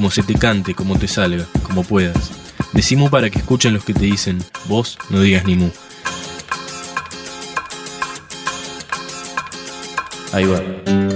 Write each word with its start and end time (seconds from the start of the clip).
como 0.00 0.10
se 0.10 0.22
te 0.22 0.32
cante, 0.32 0.74
como 0.74 0.98
te 0.98 1.06
salga, 1.06 1.44
como 1.62 1.84
puedas. 1.84 2.30
Decimos 2.72 3.10
para 3.10 3.28
que 3.28 3.38
escuchen 3.38 3.74
los 3.74 3.84
que 3.84 3.92
te 3.92 4.06
dicen, 4.06 4.42
vos 4.64 4.96
no 5.10 5.20
digas 5.20 5.44
ni 5.44 5.56
mu. 5.56 5.68
Ahí 10.32 10.46
va. 10.46 11.09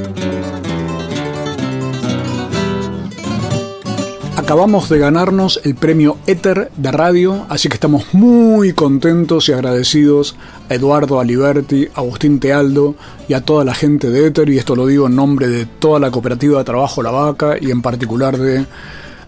Acabamos 4.44 4.90
de 4.90 4.98
ganarnos 4.98 5.58
el 5.64 5.74
premio 5.74 6.18
Éter 6.26 6.70
de 6.76 6.92
radio, 6.92 7.46
así 7.48 7.70
que 7.70 7.76
estamos 7.76 8.12
muy 8.12 8.74
contentos 8.74 9.48
y 9.48 9.52
agradecidos 9.52 10.36
a 10.68 10.74
Eduardo 10.74 11.18
Aliberti, 11.18 11.88
a 11.94 12.00
Agustín 12.00 12.40
Tealdo 12.40 12.94
y 13.26 13.32
a 13.32 13.40
toda 13.40 13.64
la 13.64 13.72
gente 13.72 14.10
de 14.10 14.26
Éter, 14.26 14.50
y 14.50 14.58
esto 14.58 14.76
lo 14.76 14.86
digo 14.86 15.06
en 15.06 15.16
nombre 15.16 15.48
de 15.48 15.64
toda 15.64 15.98
la 15.98 16.10
cooperativa 16.10 16.58
de 16.58 16.64
trabajo 16.64 17.02
La 17.02 17.10
Vaca 17.10 17.56
y 17.58 17.70
en 17.70 17.80
particular 17.80 18.36
de 18.36 18.66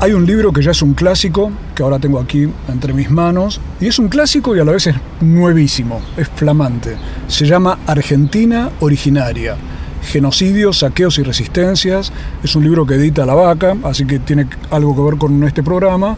Hay 0.00 0.12
un 0.12 0.24
libro 0.26 0.52
que 0.52 0.62
ya 0.62 0.70
es 0.70 0.80
un 0.80 0.94
clásico, 0.94 1.50
que 1.74 1.82
ahora 1.82 1.98
tengo 1.98 2.20
aquí 2.20 2.48
entre 2.68 2.92
mis 2.92 3.10
manos, 3.10 3.60
y 3.80 3.88
es 3.88 3.98
un 3.98 4.08
clásico 4.08 4.54
y 4.54 4.60
a 4.60 4.64
la 4.64 4.70
vez 4.70 4.86
es 4.86 4.94
nuevísimo, 5.20 6.00
es 6.16 6.28
flamante. 6.28 6.96
Se 7.26 7.46
llama 7.46 7.80
Argentina 7.84 8.70
Originaria. 8.78 9.56
Genocidios, 10.02 10.78
saqueos 10.78 11.18
y 11.18 11.24
resistencias. 11.24 12.12
Es 12.44 12.54
un 12.54 12.62
libro 12.62 12.86
que 12.86 12.94
edita 12.94 13.26
La 13.26 13.34
Vaca, 13.34 13.76
así 13.82 14.06
que 14.06 14.20
tiene 14.20 14.46
algo 14.70 14.94
que 14.94 15.02
ver 15.02 15.18
con 15.18 15.42
este 15.42 15.64
programa, 15.64 16.16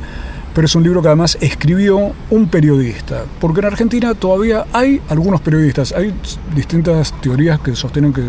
pero 0.55 0.67
es 0.67 0.75
un 0.75 0.83
libro 0.83 1.01
que 1.01 1.09
además 1.09 1.39
escribió 1.41 2.12
un 2.29 2.49
periodista, 2.49 3.25
porque 3.41 3.61
en 3.61 3.67
Argentina 3.67 4.12
todavía 4.12 4.67
hay 4.75 5.01
algunos 5.09 5.41
periodistas, 5.41 5.93
hay 5.93 6.12
distintas 6.55 7.19
teorías 7.23 7.59
que 7.61 7.75
sostienen 7.75 8.12
que 8.12 8.25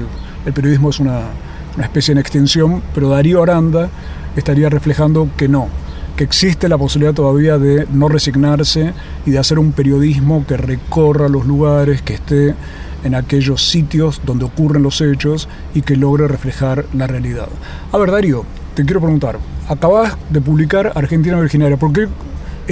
el 0.46 0.54
periodismo 0.54 0.92
es 0.92 1.02
una, 1.02 1.24
una 1.76 1.84
especie 1.84 2.14
en 2.14 2.20
extinción, 2.20 2.82
pero 2.94 3.10
Darío 3.10 3.44
Aranda 3.44 3.90
estaría 4.36 4.70
reflejando 4.70 5.30
que 5.38 5.48
no, 5.48 5.68
que 6.16 6.24
existe 6.24 6.70
la 6.70 6.78
posibilidad 6.78 7.14
todavía 7.14 7.58
de 7.58 7.88
no 7.92 8.08
resignarse 8.08 8.94
y 9.26 9.32
de 9.32 9.40
hacer 9.40 9.60
un 9.60 9.72
periodismo 9.72 10.46
que 10.48 10.58
recorra 10.58 11.30
los 11.30 11.46
lugares, 11.46 12.02
que 12.02 12.16
esté 12.16 12.56
en 13.04 13.16
aquellos 13.16 13.68
sitios 13.68 14.22
donde 14.26 14.46
ocurren 14.46 14.84
los 14.84 15.02
hechos 15.02 15.50
y 15.74 15.82
que 15.82 15.96
logre 15.96 16.28
reflejar 16.28 16.86
la 16.94 17.08
realidad. 17.08 17.48
A 17.92 17.98
ver, 17.98 18.12
Darío, 18.12 18.46
te 18.76 18.86
quiero 18.86 19.02
preguntar, 19.02 19.40
acabas 19.68 20.18
de 20.30 20.42
publicar 20.42 20.92
Argentina 20.96 21.38
Originaria, 21.38 21.78
¿por 21.78 21.92
qué 21.94 22.08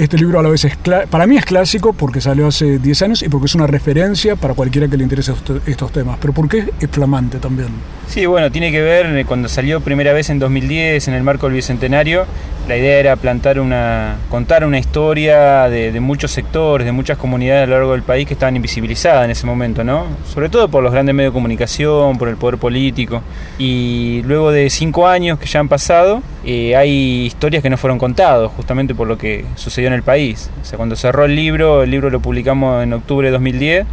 este 0.02 0.16
libro 0.16 0.38
a 0.38 0.42
la 0.42 0.48
vez 0.48 0.64
es 0.64 0.76
para 1.10 1.26
mí 1.26 1.36
es 1.36 1.44
clásico 1.44 1.92
porque 1.92 2.20
salió 2.20 2.46
hace 2.46 2.78
10 2.78 3.02
años 3.02 3.22
y 3.22 3.28
porque 3.28 3.46
es 3.46 3.54
una 3.54 3.66
referencia 3.66 4.36
para 4.36 4.54
cualquiera 4.54 4.88
que 4.88 4.96
le 4.96 5.02
interese 5.02 5.32
estos 5.66 5.92
temas, 5.92 6.18
pero 6.20 6.32
¿por 6.32 6.48
qué 6.48 6.70
es 6.80 6.90
flamante 6.90 7.38
también? 7.38 7.68
Sí, 8.08 8.26
bueno, 8.26 8.50
tiene 8.50 8.72
que 8.72 8.80
ver 8.80 9.06
eh, 9.16 9.24
cuando 9.24 9.48
salió 9.48 9.80
primera 9.80 10.12
vez 10.12 10.30
en 10.30 10.38
2010 10.38 11.08
en 11.08 11.14
el 11.14 11.22
marco 11.22 11.46
del 11.46 11.56
Bicentenario, 11.56 12.24
la 12.70 12.76
idea 12.76 13.00
era 13.00 13.16
plantar 13.16 13.58
una, 13.58 14.18
contar 14.30 14.64
una 14.64 14.78
historia 14.78 15.68
de, 15.68 15.98
muchos 15.98 16.30
sectores, 16.30 16.84
de 16.84 16.92
muchas 16.92 17.18
comunidades 17.18 17.64
a 17.64 17.66
lo 17.66 17.74
largo 17.74 17.92
del 17.92 18.04
país 18.04 18.28
que 18.28 18.34
estaban 18.34 18.54
invisibilizadas 18.54 19.24
en 19.24 19.32
ese 19.32 19.44
momento, 19.44 19.82
¿no? 19.82 20.06
Sobre 20.32 20.48
todo 20.48 20.68
por 20.68 20.80
los 20.80 20.92
grandes 20.92 21.12
medios 21.12 21.32
de 21.32 21.34
comunicación, 21.34 22.16
por 22.16 22.28
el 22.28 22.36
poder 22.36 22.58
político. 22.58 23.22
Y 23.58 24.22
luego 24.24 24.52
de 24.52 24.70
cinco 24.70 25.08
años 25.08 25.40
que 25.40 25.46
ya 25.46 25.58
han 25.58 25.68
pasado, 25.68 26.22
eh, 26.44 26.76
hay 26.76 27.26
historias 27.26 27.60
que 27.60 27.70
no 27.70 27.76
fueron 27.76 27.98
contadas, 27.98 28.52
justamente 28.54 28.94
por 28.94 29.08
lo 29.08 29.18
que 29.18 29.44
sucedió 29.56 29.88
en 29.88 29.94
el 29.94 30.04
país. 30.04 30.48
O 30.62 30.64
sea, 30.64 30.76
cuando 30.76 30.94
cerró 30.94 31.24
el 31.24 31.34
libro, 31.34 31.82
el 31.82 31.90
libro 31.90 32.08
lo 32.08 32.20
publicamos 32.20 32.84
en 32.84 32.92
octubre 32.92 33.26
de 33.26 33.32
2010 33.32 33.86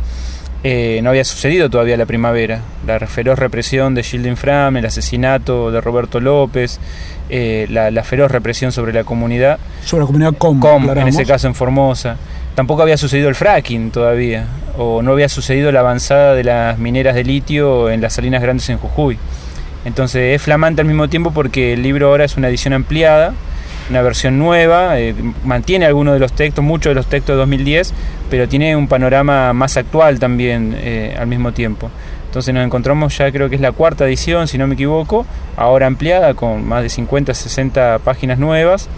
eh, 0.70 1.00
no 1.02 1.12
había 1.12 1.24
sucedido 1.24 1.70
todavía 1.70 1.96
la 1.96 2.06
primavera. 2.06 2.60
La 2.86 3.00
feroz 3.00 3.40
represión 3.40 3.96
de 3.96 4.04
Gilden 4.04 4.36
Fram, 4.36 4.76
el 4.76 4.86
asesinato 4.86 5.72
de 5.72 5.80
Roberto 5.80 6.20
López, 6.20 6.82
eh, 7.30 7.68
la, 7.70 8.04
feroz 8.04 8.30
represión 8.30 8.74
sobre 8.74 8.92
la 8.92 9.06
comunidad. 9.06 9.60
Sobre 9.86 10.02
la 10.02 10.08
comunidad 10.08 10.34
Com, 10.34 10.90
en 10.90 11.08
ese 11.08 11.26
caso 11.26 11.48
en 11.48 11.56
Formosa. 11.56 12.18
Tampoco 12.54 12.82
había 12.82 12.98
sucedido 12.98 13.30
el 13.30 13.36
fracking 13.36 13.92
todavía, 13.92 14.46
o 14.78 15.02
no 15.02 15.14
había 15.14 15.30
sucedido 15.30 15.72
la 15.72 15.80
avanzada 15.80 16.34
de 16.34 16.44
las 16.44 16.78
mineras 16.78 17.16
de 17.16 17.24
litio 17.24 17.90
en 17.90 18.02
las 18.02 18.12
salinas 18.12 18.42
grandes 18.42 18.68
en 18.68 18.78
Jujuy. 18.78 19.18
Entonces 19.86 20.36
es 20.36 20.42
flamante 20.42 20.82
al 20.82 20.88
mismo 20.88 21.08
tiempo 21.08 21.32
porque 21.32 21.72
el 21.72 21.82
libro 21.82 22.10
ahora 22.10 22.26
es 22.26 22.36
una 22.36 22.50
edición 22.50 22.74
ampliada 22.74 23.34
una 23.90 24.02
versión 24.02 24.38
nueva, 24.38 25.00
eh, 25.00 25.16
mantiene 25.44 25.86
algunos 25.86 26.14
de 26.14 26.20
los 26.20 26.34
textos, 26.34 26.64
muchos 26.64 26.92
de 26.92 26.96
los 26.96 27.08
textos 27.08 27.34
de 27.34 27.38
2010, 27.38 27.94
pero 28.30 28.48
tiene 28.48 28.76
un 28.76 28.88
panorama 28.88 29.54
más 29.54 29.78
actual 29.78 30.20
también 30.20 30.76
eh, 30.78 31.16
al 31.18 31.28
mismo 31.28 31.52
tiempo. 31.54 31.90
Entonces 32.26 32.54
nos 32.54 32.66
encontramos 32.66 33.18
ya 33.18 33.32
creo 33.32 33.50
que 33.50 33.56
es 33.56 33.62
la 33.62 33.72
cuarta 33.72 34.06
edición, 34.06 34.48
si 34.48 34.58
no 34.58 34.68
me 34.68 34.74
equivoco, 34.74 35.26
ahora 35.56 35.88
ampliada 35.88 36.34
con 36.34 36.66
más 36.66 36.84
de 36.84 36.90
50, 36.90 37.34
60 37.34 38.00
páginas 38.00 38.38
nuevas 38.38 38.90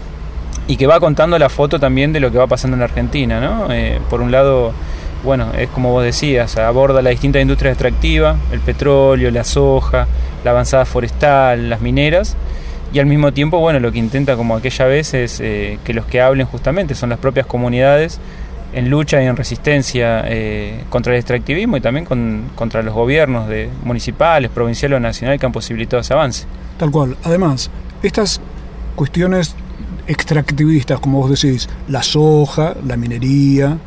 y 0.66 0.76
que 0.76 0.86
va 0.86 1.00
contando 1.00 1.38
la 1.38 1.48
foto 1.48 1.78
también 1.78 2.12
de 2.12 2.20
lo 2.20 2.30
que 2.30 2.38
va 2.38 2.46
pasando 2.46 2.76
en 2.76 2.82
Argentina. 2.82 3.40
¿no? 3.40 3.72
Eh, 3.72 4.00
por 4.10 4.20
un 4.20 4.32
lado, 4.32 4.72
bueno, 5.24 5.52
es 5.56 5.68
como 5.68 5.92
vos 5.92 6.04
decías, 6.04 6.56
aborda 6.56 7.02
la 7.02 7.10
distinta 7.10 7.40
industria 7.40 7.70
extractiva, 7.70 8.36
el 8.52 8.60
petróleo, 8.60 9.30
la 9.30 9.44
soja, 9.44 10.06
la 10.44 10.50
avanzada 10.50 10.84
forestal, 10.84 11.70
las 11.70 11.80
mineras, 11.80 12.36
y 12.92 12.98
al 12.98 13.06
mismo 13.06 13.32
tiempo, 13.32 13.58
bueno, 13.58 13.78
lo 13.78 13.92
que 13.92 13.98
intenta 13.98 14.36
como 14.36 14.56
aquella 14.56 14.86
vez 14.86 15.14
es 15.14 15.40
eh, 15.40 15.78
que 15.84 15.94
los 15.94 16.06
que 16.06 16.20
hablen 16.20 16.46
justamente 16.46 16.94
son 16.94 17.10
las 17.10 17.18
propias 17.18 17.46
comunidades 17.46 18.20
en 18.72 18.88
lucha 18.88 19.22
y 19.22 19.26
en 19.26 19.36
resistencia 19.36 20.22
eh, 20.26 20.84
contra 20.90 21.12
el 21.12 21.18
extractivismo 21.18 21.76
y 21.76 21.80
también 21.80 22.04
contra 22.54 22.82
los 22.82 22.94
gobiernos 22.94 23.48
de, 23.48 23.68
municipales, 23.84 24.50
provinciales 24.50 24.96
o 24.96 25.00
nacionales 25.00 25.40
que 25.40 25.46
han 25.46 25.52
posibilitado 25.52 26.00
ese 26.00 26.14
avance. 26.14 26.46
Tal 26.78 26.90
cual. 26.90 27.16
Además, 27.24 27.70
estas 28.02 28.40
cuestiones 28.96 29.54
extractivistas, 30.06 31.00
como 31.00 31.18
vos 31.18 31.40
decís, 31.40 31.68
la 31.88 32.02
soja, 32.02 32.74
la 32.86 32.96
minería, 32.96 33.78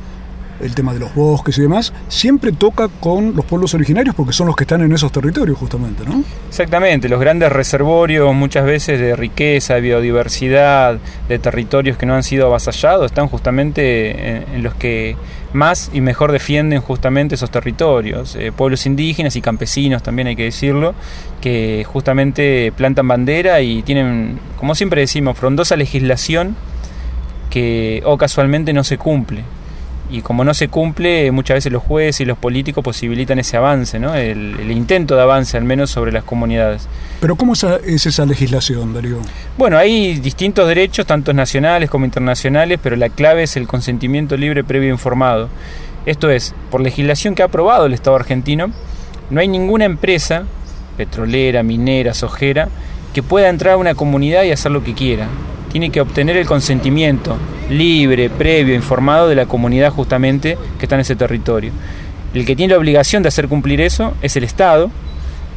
el 0.64 0.76
tema 0.76 0.94
de 0.94 1.00
los 1.00 1.14
bosques 1.14 1.58
y 1.58 1.62
demás, 1.62 1.94
siempre 2.08 2.52
toca 2.52 2.88
con 2.88 3.36
los 3.36 3.46
pueblos 3.46 3.74
originarios 3.74 4.16
porque 4.16 4.34
son 4.34 4.48
los 4.48 4.56
que 4.56 4.64
están 4.64 4.82
en 4.82 4.92
esos 4.94 5.12
territorios 5.12 5.58
justamente, 5.58 6.04
¿no? 6.06 6.24
Exactamente, 6.48 7.10
los 7.10 7.20
grandes 7.20 7.52
reservorios 7.52 8.34
muchas 8.34 8.66
veces 8.66 9.00
de 9.00 9.16
riqueza, 9.16 9.76
de 9.76 9.82
biodiversidad, 9.82 10.98
de 11.28 11.40
territorios 11.40 11.98
que 11.98 12.06
no 12.06 12.16
han 12.16 12.24
sido 12.24 12.48
avasallados, 12.48 13.08
están 13.08 13.28
justamente 13.28 14.56
en, 14.56 14.64
los 14.64 14.74
que 14.76 15.18
más 15.52 15.92
y 15.94 16.02
mejor 16.02 16.32
defienden 16.32 16.82
justamente 16.82 17.36
esos 17.36 17.52
territorios. 17.52 18.36
Eh, 18.36 18.52
pueblos 18.52 18.86
indígenas 18.86 19.36
y 19.36 19.42
campesinos 19.42 20.02
también 20.02 20.30
hay 20.30 20.36
que 20.36 20.46
decirlo, 20.46 20.96
que 21.42 21.86
justamente 21.86 22.72
plantan 22.76 23.08
bandera 23.08 23.62
y 23.62 23.84
tienen, 23.84 24.40
como 24.58 24.76
siempre 24.76 25.02
decimos, 25.02 25.38
frondosa 25.38 25.76
legislación 25.76 26.56
que 27.50 28.02
o 28.06 28.18
casualmente 28.18 28.74
no 28.74 28.84
se 28.84 28.98
cumple 28.98 29.44
y 30.14 30.22
como 30.22 30.44
no 30.44 30.54
se 30.54 30.68
cumple, 30.68 31.32
muchas 31.32 31.56
veces 31.56 31.72
los 31.72 31.82
jueces 31.82 32.22
y 32.22 32.26
los 32.26 32.38
políticos 32.38 32.84
posibilitan 32.84 33.40
ese 33.40 33.58
avance, 33.58 34.00
¿no? 34.00 34.14
el, 34.14 34.70
intento 34.70 35.16
de 35.16 35.24
avance 35.24 35.58
al 35.58 35.64
menos 35.64 35.90
sobre 35.90 36.12
las 36.12 36.24
comunidades. 36.24 36.88
Pero 37.20 37.36
¿cómo 37.36 37.54
es 37.54 38.06
esa 38.06 38.26
legislación, 38.28 38.94
Darío? 38.94 39.18
Bueno, 39.58 39.80
hay 39.80 40.20
distintos 40.20 40.68
derechos, 40.68 41.08
tanto 41.08 41.34
nacionales 41.34 41.90
como 41.90 42.06
internacionales, 42.06 42.80
pero 42.82 42.96
la 42.96 43.10
clave 43.10 43.44
es 43.44 43.58
el 43.58 43.68
consentimiento 43.68 44.38
libre 44.38 44.64
previo 44.64 44.92
informado. 44.92 45.50
Esto 46.06 46.30
es, 46.30 46.54
por 46.70 46.82
legislación 46.82 47.34
que 47.34 47.42
ha 47.42 47.46
aprobado 47.46 47.88
el 47.88 47.94
Estado 47.94 48.16
argentino, 48.16 48.68
no 49.32 49.42
hay 49.42 49.48
ninguna 49.48 49.86
empresa, 49.86 50.44
petrolera, 50.96 51.64
minera, 51.64 52.14
sojera, 52.14 52.70
que 53.14 53.24
pueda 53.24 53.50
entrar 53.50 53.74
a 53.74 53.78
una 53.78 53.96
comunidad 53.96 54.44
y 54.44 54.52
hacer 54.52 54.72
lo 54.72 54.84
que 54.84 54.94
quiera 54.94 55.28
tiene 55.74 55.90
que 55.90 56.00
obtener 56.00 56.38
el 56.38 56.46
consentimiento 56.46 57.36
libre, 57.68 58.30
previo, 58.30 58.76
informado 58.76 59.28
de 59.28 59.34
la 59.34 59.48
comunidad 59.48 59.92
justamente 59.92 60.56
que 60.78 60.86
está 60.86 60.96
en 60.96 61.02
ese 61.02 61.16
territorio. 61.16 61.72
El 62.36 62.46
que 62.46 62.56
tiene 62.56 62.74
la 62.74 62.80
obligación 62.80 63.24
de 63.24 63.30
hacer 63.30 63.48
cumplir 63.48 63.82
eso 63.82 64.14
es 64.22 64.36
el 64.36 64.44
Estado, 64.44 64.92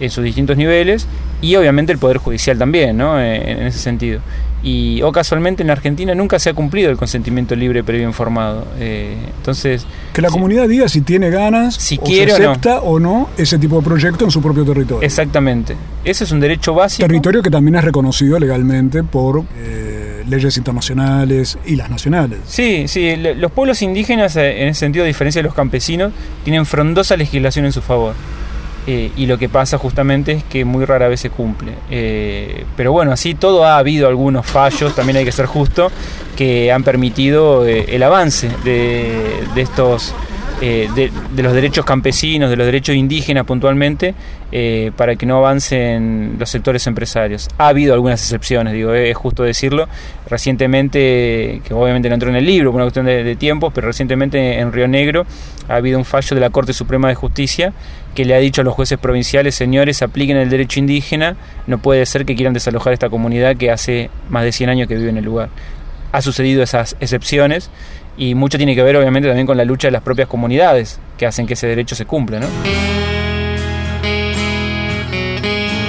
en 0.01 0.11
sus 0.11 0.25
distintos 0.25 0.57
niveles, 0.57 1.07
y 1.43 1.55
obviamente 1.57 1.93
el 1.93 1.99
Poder 1.99 2.17
Judicial 2.17 2.59
también, 2.59 2.97
¿no? 2.97 3.21
Eh, 3.21 3.53
en 3.53 3.67
ese 3.67 3.79
sentido. 3.79 4.21
Y 4.63 5.03
o 5.03 5.13
casualmente 5.13 5.63
en 5.63 5.71
Argentina 5.71 6.15
nunca 6.15 6.39
se 6.39 6.49
ha 6.49 6.55
cumplido 6.55 6.91
el 6.91 6.97
consentimiento 6.97 7.55
libre 7.55 7.85
previo 7.85 8.07
informado. 8.07 8.67
Eh, 8.79 9.17
entonces... 9.37 9.87
Que 10.15 10.23
la 10.23 10.31
comunidad 10.31 10.67
diga 10.67 10.89
si 10.89 11.03
tiene 11.03 11.29
ganas, 11.29 11.75
si 11.75 11.99
quiere 11.99 12.33
acepta 12.33 12.81
o 12.81 12.99
no. 12.99 13.29
ese 13.37 13.59
tipo 13.59 13.77
de 13.77 13.83
proyecto 13.83 14.25
en 14.25 14.31
su 14.31 14.41
propio 14.41 14.65
territorio. 14.65 15.07
Exactamente. 15.07 15.77
Ese 16.05 16.25
es 16.25 16.33
un 16.33 16.41
derecho 16.41 16.73
básico. 16.73 17.07
Territorio 17.07 17.43
que 17.43 17.51
también 17.51 17.77
es 17.77 17.85
reconocido 17.85 18.39
legalmente 18.39 19.03
por... 19.05 19.45
Eh, 19.59 19.86
leyes 20.29 20.57
internacionales 20.57 21.59
y 21.65 21.77
las 21.77 21.91
nacionales. 21.91 22.41
Sí, 22.47 22.89
sí, 22.89 23.17
los 23.17 23.53
pueblos 23.53 23.83
indígenas, 23.83 24.37
eh, 24.37 24.63
en 24.63 24.69
ese 24.69 24.81
sentido, 24.81 25.05
a 25.05 25.09
diferencia 25.09 25.41
de 25.41 25.45
los 25.45 25.55
campesinos, 25.55 26.13
tienen 26.45 26.67
frondosa 26.67 27.17
legislación 27.17 27.65
en 27.65 27.73
su 27.73 27.83
favor. 27.83 28.15
Eh, 28.89 29.11
y 29.17 29.27
lo 29.27 29.37
que 29.37 29.49
pasa 29.49 29.79
justamente 29.79 30.33
es 30.33 30.45
que 30.45 30.65
muy 30.65 30.85
rara 30.85 31.09
vez 31.09 31.21
se 31.21 31.31
cumple. 31.31 31.73
Eh, 31.91 32.65
pero 32.77 32.93
bueno, 32.93 33.11
así 33.13 33.35
todo 33.35 33.65
ha 33.65 33.79
habido 33.79 34.07
algunos 34.07 34.47
fallos, 34.47 34.95
también 34.95 35.17
hay 35.17 35.25
que 35.25 35.33
ser 35.33 35.47
justo, 35.47 35.91
que 36.37 36.71
han 36.71 36.85
permitido 36.85 37.65
el 37.65 38.03
avance 38.03 38.49
de, 38.65 39.43
de 39.55 39.61
estos 39.61 40.15
eh, 40.61 40.89
de, 40.95 41.43
los 41.43 41.53
derechos 41.53 41.85
campesinos, 41.85 42.51
de 42.51 42.57
los 42.57 42.67
derechos 42.67 42.95
indígenas 42.97 43.45
puntualmente, 43.45 44.15
eh, 44.53 44.91
para 44.97 45.17
que 45.17 45.27
no 45.27 45.39
avancen 45.39 46.37
los 46.39 46.49
sectores 46.49 46.87
empresarios. 46.87 47.49
Ha 47.59 47.69
habido 47.69 47.95
algunas 47.95 48.23
excepciones, 48.23 48.73
digo, 48.73 48.95
es 48.95 49.17
justo 49.17 49.43
decirlo. 49.43 49.89
Recientemente, 50.29 51.61
que 51.65 51.75
obviamente 51.75 52.09
no 52.09 52.15
entró 52.15 52.31
en 52.31 52.37
el 52.37 52.47
libro 52.47 52.71
por 52.71 52.77
una 52.77 52.85
cuestión 52.85 53.07
de, 53.07 53.23
de 53.23 53.37
tiempos, 53.37 53.73
pero 53.75 53.87
recientemente 53.87 54.59
en 54.59 54.73
Río 54.73 54.89
Negro 54.89 55.27
ha 55.69 55.77
habido 55.77 55.99
un 55.99 56.05
fallo 56.05 56.35
de 56.35 56.41
la 56.41 56.51
Corte 56.51 56.73
Suprema 56.73 57.09
de 57.09 57.15
Justicia 57.15 57.73
que 58.17 58.25
le 58.25 58.35
ha 58.35 58.39
dicho 58.39 58.63
a 58.63 58.65
los 58.65 58.75
jueces 58.75 58.99
provinciales, 58.99 59.55
señores, 59.55 60.03
apliquen 60.03 60.39
el 60.39 60.49
derecho 60.49 60.81
indígena, 60.81 61.37
no 61.67 61.79
puede 61.79 62.05
ser 62.07 62.25
que 62.25 62.35
quieran 62.35 62.55
desalojar 62.55 62.95
esta 62.95 63.11
comunidad 63.11 63.57
que 63.57 63.71
hace 63.71 64.11
más 64.31 64.43
de 64.43 64.53
100 64.53 64.71
años 64.71 64.89
que 64.89 64.97
vive 64.97 65.11
en 65.11 65.19
el 65.19 65.25
lugar. 65.25 65.51
Ha 66.13 66.23
sucedido 66.23 66.63
esas 66.63 66.97
excepciones 66.99 67.71
y 68.17 68.35
mucho 68.35 68.59
tiene 68.59 68.75
que 68.75 68.83
ver 68.83 68.97
obviamente 68.97 69.29
también 69.29 69.47
con 69.47 69.57
la 69.57 69.65
lucha 69.65 69.89
de 69.89 69.93
las 69.93 70.03
propias 70.03 70.29
comunidades 70.29 70.99
que 71.17 71.27
hacen 71.27 71.47
que 71.47 71.55
ese 71.55 71.67
derecho 71.67 71.95
se 71.95 72.07
cumpla. 72.07 72.41
¿no? 72.41 72.47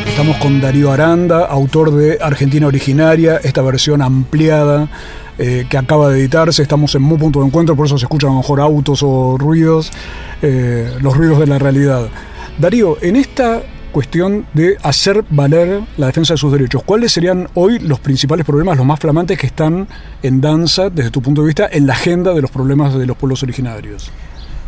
Estamos 0.07 0.37
con 0.37 0.59
Darío 0.59 0.91
Aranda, 0.91 1.45
autor 1.45 1.91
de 1.91 2.17
Argentina 2.19 2.65
Originaria, 2.65 3.37
esta 3.43 3.61
versión 3.61 4.01
ampliada 4.01 4.89
eh, 5.37 5.67
que 5.69 5.77
acaba 5.77 6.09
de 6.09 6.19
editarse. 6.19 6.63
Estamos 6.63 6.95
en 6.95 7.03
muy 7.03 7.19
punto 7.19 7.41
de 7.41 7.45
encuentro, 7.45 7.75
por 7.75 7.85
eso 7.85 7.99
se 7.99 8.05
escuchan 8.05 8.31
a 8.31 8.33
lo 8.33 8.39
mejor 8.39 8.59
autos 8.59 9.03
o 9.03 9.37
ruidos, 9.37 9.91
eh, 10.41 10.91
los 11.01 11.15
ruidos 11.15 11.39
de 11.39 11.45
la 11.45 11.59
realidad. 11.59 12.07
Darío, 12.57 12.97
en 13.01 13.15
esta 13.15 13.61
cuestión 13.97 14.45
de 14.53 14.77
hacer 14.83 15.25
valer 15.27 15.81
la 15.97 16.05
defensa 16.05 16.35
de 16.35 16.37
sus 16.37 16.51
derechos. 16.51 16.83
¿Cuáles 16.83 17.11
serían 17.11 17.47
hoy 17.55 17.79
los 17.79 17.99
principales 17.99 18.45
problemas, 18.45 18.77
los 18.77 18.85
más 18.85 18.99
flamantes 18.99 19.39
que 19.39 19.47
están 19.47 19.87
en 20.21 20.39
danza, 20.39 20.91
desde 20.91 21.09
tu 21.09 21.19
punto 21.19 21.41
de 21.41 21.47
vista, 21.47 21.67
en 21.71 21.87
la 21.87 21.93
agenda 21.93 22.31
de 22.35 22.39
los 22.43 22.51
problemas 22.51 22.93
de 22.93 23.07
los 23.07 23.17
pueblos 23.17 23.41
originarios? 23.41 24.11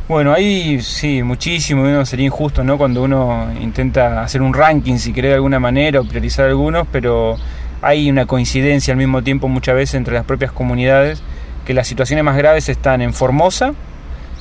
Bueno, 0.07 0.33
ahí 0.33 0.81
sí, 0.81 1.21
muchísimo, 1.21 2.03
sería 2.07 2.25
injusto, 2.25 2.63
¿no? 2.63 2.79
Cuando 2.79 3.03
uno 3.03 3.49
intenta 3.61 4.23
hacer 4.23 4.41
un 4.41 4.51
ranking, 4.51 4.97
si 4.97 5.13
quiere 5.13 5.27
de 5.27 5.35
alguna 5.35 5.59
manera, 5.59 6.01
o 6.01 6.05
priorizar 6.05 6.47
algunos, 6.47 6.87
pero 6.92 7.35
hay 7.83 8.09
una 8.09 8.25
coincidencia 8.25 8.94
al 8.94 8.97
mismo 8.97 9.21
tiempo 9.21 9.47
muchas 9.47 9.75
veces 9.75 9.94
entre 9.94 10.15
las 10.15 10.25
propias 10.25 10.51
comunidades, 10.51 11.21
que 11.65 11.75
las 11.75 11.87
situaciones 11.87 12.25
más 12.25 12.35
graves 12.35 12.68
están 12.68 13.04
en 13.04 13.13
Formosa, 13.13 13.75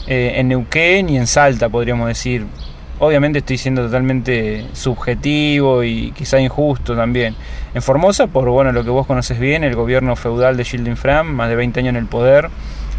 eh, 0.06 0.32
en 0.36 0.48
Neuquén 0.48 1.10
y 1.10 1.18
en 1.18 1.26
Salta, 1.26 1.68
podríamos 1.68 2.08
decir. 2.08 2.46
Obviamente 3.00 3.38
estoy 3.38 3.58
siendo 3.58 3.82
totalmente 3.82 4.66
subjetivo 4.72 5.84
y 5.84 6.10
quizá 6.12 6.40
injusto 6.40 6.96
también. 6.96 7.36
En 7.72 7.80
Formosa, 7.80 8.26
por 8.26 8.48
bueno, 8.48 8.72
lo 8.72 8.82
que 8.82 8.90
vos 8.90 9.06
conoces 9.06 9.38
bien, 9.38 9.62
el 9.62 9.76
gobierno 9.76 10.16
feudal 10.16 10.56
de 10.56 10.64
Gilden 10.64 10.96
Fram, 10.96 11.28
más 11.28 11.48
de 11.48 11.54
20 11.54 11.78
años 11.78 11.90
en 11.90 11.96
el 11.96 12.06
poder, 12.06 12.50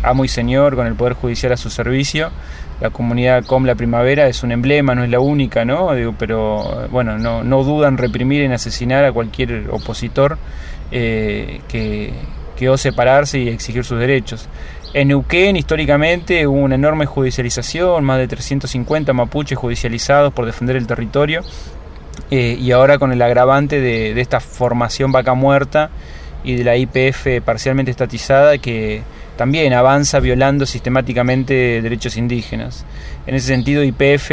amo 0.02 0.24
y 0.24 0.30
señor, 0.30 0.76
con 0.76 0.88
el 0.88 0.96
poder 0.96 1.14
judicial 1.14 1.52
a 1.52 1.58
su 1.58 1.70
servicio. 1.70 2.32
La 2.80 2.92
comunidad 2.92 3.44
Com 3.44 3.66
La 3.66 3.76
Primavera 3.76 4.28
es 4.28 4.42
un 4.42 4.54
emblema, 4.54 4.96
no 4.96 5.04
es 5.04 5.10
la 5.10 5.20
única, 5.20 5.66
¿no? 5.66 5.90
pero 6.18 6.88
bueno, 6.90 7.18
no, 7.18 7.44
no 7.44 7.64
dudan 7.66 7.98
reprimir 7.98 8.42
y 8.42 8.54
asesinar 8.54 9.04
a 9.04 9.12
cualquier 9.12 9.66
opositor 9.70 10.38
eh, 10.92 11.60
que, 11.68 12.14
que 12.56 12.70
ose 12.70 12.94
pararse 12.94 13.40
y 13.40 13.50
exigir 13.50 13.84
sus 13.84 14.00
derechos. 14.00 14.48
En 14.92 15.10
Neuquén 15.10 15.56
históricamente 15.56 16.48
hubo 16.48 16.58
una 16.58 16.74
enorme 16.74 17.06
judicialización, 17.06 18.04
más 18.04 18.18
de 18.18 18.28
350 18.28 19.14
mapuches 19.14 19.58
judicializados 19.58 20.34
por 20.34 20.48
defender 20.48 20.76
el 20.76 20.88
territorio 20.88 21.42
eh, 22.32 22.58
y 22.60 22.72
ahora 22.72 22.98
con 22.98 23.12
el 23.12 23.22
agravante 23.22 23.80
de, 23.80 24.20
esta 24.20 24.40
formación 24.40 25.12
vaca 25.12 25.36
muerta 25.36 25.92
y 26.44 26.56
de 26.56 26.64
la 26.64 26.76
IPF 26.76 27.44
parcialmente 27.46 27.92
estatizada 27.92 28.58
que 28.58 29.04
también 29.38 29.74
avanza 29.74 30.20
violando 30.20 30.66
sistemáticamente 30.66 31.82
derechos 31.84 32.18
indígenas. 32.18 32.84
En 33.28 33.36
ese 33.36 33.48
sentido, 33.48 33.84
IPF 33.84 34.32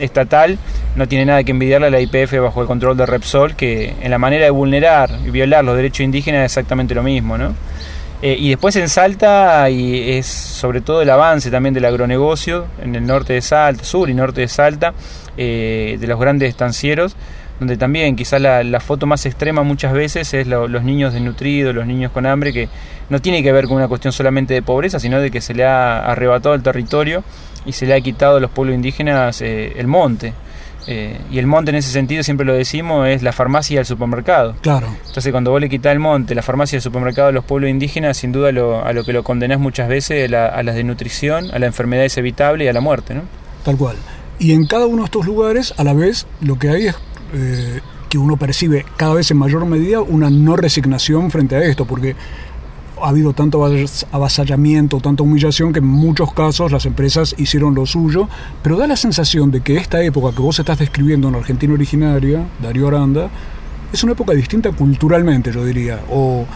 estatal 0.00 0.58
no 0.96 1.06
tiene 1.06 1.26
nada 1.26 1.44
que 1.44 1.52
envidiarle 1.52 1.86
a 1.86 1.90
la 1.90 2.00
IPF 2.00 2.40
bajo 2.40 2.60
el 2.60 2.66
control 2.66 2.96
de 2.96 3.06
Repsol, 3.06 3.54
que 3.54 3.94
en 4.02 4.10
la 4.10 4.18
manera 4.18 4.44
de 4.44 4.50
vulnerar 4.50 5.10
y 5.24 5.30
violar 5.30 5.64
los 5.64 5.76
derechos 5.76 6.00
indígenas 6.00 6.40
es 6.40 6.52
exactamente 6.52 6.94
lo 6.94 7.02
mismo. 7.04 7.38
¿no? 7.38 7.54
Eh, 8.22 8.36
y 8.38 8.50
después 8.50 8.76
en 8.76 8.88
Salta 8.88 9.68
y 9.68 10.12
es 10.12 10.26
sobre 10.26 10.80
todo 10.80 11.02
el 11.02 11.10
avance 11.10 11.50
también 11.50 11.74
del 11.74 11.84
agronegocio 11.84 12.66
en 12.80 12.94
el 12.94 13.04
norte 13.04 13.32
de 13.32 13.42
Salta, 13.42 13.82
sur 13.82 14.08
y 14.08 14.14
norte 14.14 14.42
de 14.42 14.48
Salta, 14.48 14.94
eh, 15.36 15.98
de 16.00 16.06
los 16.06 16.20
grandes 16.20 16.48
estancieros, 16.48 17.16
donde 17.58 17.76
también 17.76 18.14
quizás 18.14 18.40
la, 18.40 18.78
foto 18.78 19.06
más 19.06 19.26
extrema 19.26 19.64
muchas 19.64 19.92
veces 19.92 20.32
es 20.34 20.46
los 20.46 20.84
niños 20.84 21.12
desnutridos, 21.12 21.74
los 21.74 21.84
niños 21.84 22.12
con 22.12 22.24
hambre, 22.24 22.52
que 22.52 22.68
no 23.08 23.20
tiene 23.20 23.42
que 23.42 23.50
ver 23.50 23.66
con 23.66 23.76
una 23.76 23.88
cuestión 23.88 24.12
solamente 24.12 24.54
de 24.54 24.62
pobreza, 24.62 25.00
sino 25.00 25.18
de 25.18 25.32
que 25.32 25.40
se 25.40 25.52
le 25.52 25.64
ha 25.64 25.98
arrebatado 26.06 26.54
el 26.54 26.62
territorio 26.62 27.24
y 27.66 27.72
se 27.72 27.86
le 27.86 27.94
ha 27.94 28.00
quitado 28.00 28.36
a 28.36 28.40
los 28.40 28.52
pueblos 28.52 28.76
indígenas 28.76 29.42
eh, 29.42 29.72
el 29.76 29.88
monte. 29.88 30.32
Eh, 30.86 31.18
y 31.30 31.38
el 31.38 31.46
monte 31.46 31.70
en 31.70 31.76
ese 31.76 31.90
sentido, 31.90 32.22
siempre 32.22 32.44
lo 32.44 32.54
decimos, 32.54 33.06
es 33.08 33.22
la 33.22 33.32
farmacia 33.32 33.78
del 33.78 33.86
supermercado. 33.86 34.56
Claro. 34.60 34.88
Entonces 35.06 35.30
cuando 35.32 35.50
vos 35.50 35.60
le 35.60 35.68
quitas 35.68 35.92
el 35.92 35.98
monte, 36.00 36.34
la 36.34 36.42
farmacia 36.42 36.76
del 36.76 36.82
supermercado 36.82 37.28
a 37.28 37.32
los 37.32 37.44
pueblos 37.44 37.70
indígenas, 37.70 38.16
sin 38.16 38.32
duda 38.32 38.50
lo- 38.52 38.84
a 38.84 38.92
lo 38.92 39.04
que 39.04 39.12
lo 39.12 39.22
condenás 39.22 39.58
muchas 39.60 39.88
veces 39.88 40.28
a, 40.28 40.30
la- 40.30 40.46
a 40.48 40.62
las 40.62 40.74
desnutrición, 40.74 41.50
a 41.52 41.58
la 41.58 41.66
enfermedad 41.66 42.06
evitable 42.16 42.64
y 42.64 42.68
a 42.68 42.72
la 42.72 42.80
muerte. 42.80 43.14
¿no? 43.14 43.22
Tal 43.64 43.76
cual. 43.76 43.96
Y 44.38 44.52
en 44.52 44.66
cada 44.66 44.86
uno 44.86 44.98
de 45.02 45.04
estos 45.04 45.24
lugares, 45.26 45.72
a 45.76 45.84
la 45.84 45.92
vez, 45.92 46.26
lo 46.40 46.58
que 46.58 46.68
hay 46.70 46.86
es 46.86 46.96
eh, 47.34 47.80
que 48.08 48.18
uno 48.18 48.36
percibe 48.36 48.84
cada 48.96 49.14
vez 49.14 49.30
en 49.30 49.36
mayor 49.38 49.64
medida 49.66 50.00
una 50.00 50.28
no 50.30 50.56
resignación 50.56 51.30
frente 51.30 51.56
a 51.56 51.62
esto, 51.62 51.84
porque 51.86 52.16
ha 53.04 53.08
habido 53.08 53.32
tanto 53.32 53.64
avas- 53.64 54.06
avasallamiento, 54.12 55.00
tanta 55.00 55.22
humillación, 55.22 55.72
que 55.72 55.80
en 55.80 55.86
muchos 55.86 56.32
casos 56.32 56.72
las 56.72 56.86
empresas 56.86 57.34
hicieron 57.38 57.74
lo 57.74 57.86
suyo, 57.86 58.28
pero 58.62 58.76
da 58.76 58.86
la 58.86 58.96
sensación 58.96 59.50
de 59.50 59.60
que 59.60 59.76
esta 59.76 60.02
época 60.02 60.34
que 60.34 60.42
vos 60.42 60.58
estás 60.58 60.78
describiendo 60.78 61.28
en 61.28 61.34
Argentina 61.34 61.74
originaria, 61.74 62.46
Darío 62.62 62.88
Aranda, 62.88 63.30
es 63.92 64.02
una 64.04 64.12
época 64.12 64.32
distinta 64.32 64.72
culturalmente, 64.72 65.52
yo 65.52 65.64
diría, 65.64 66.00
o 66.10 66.46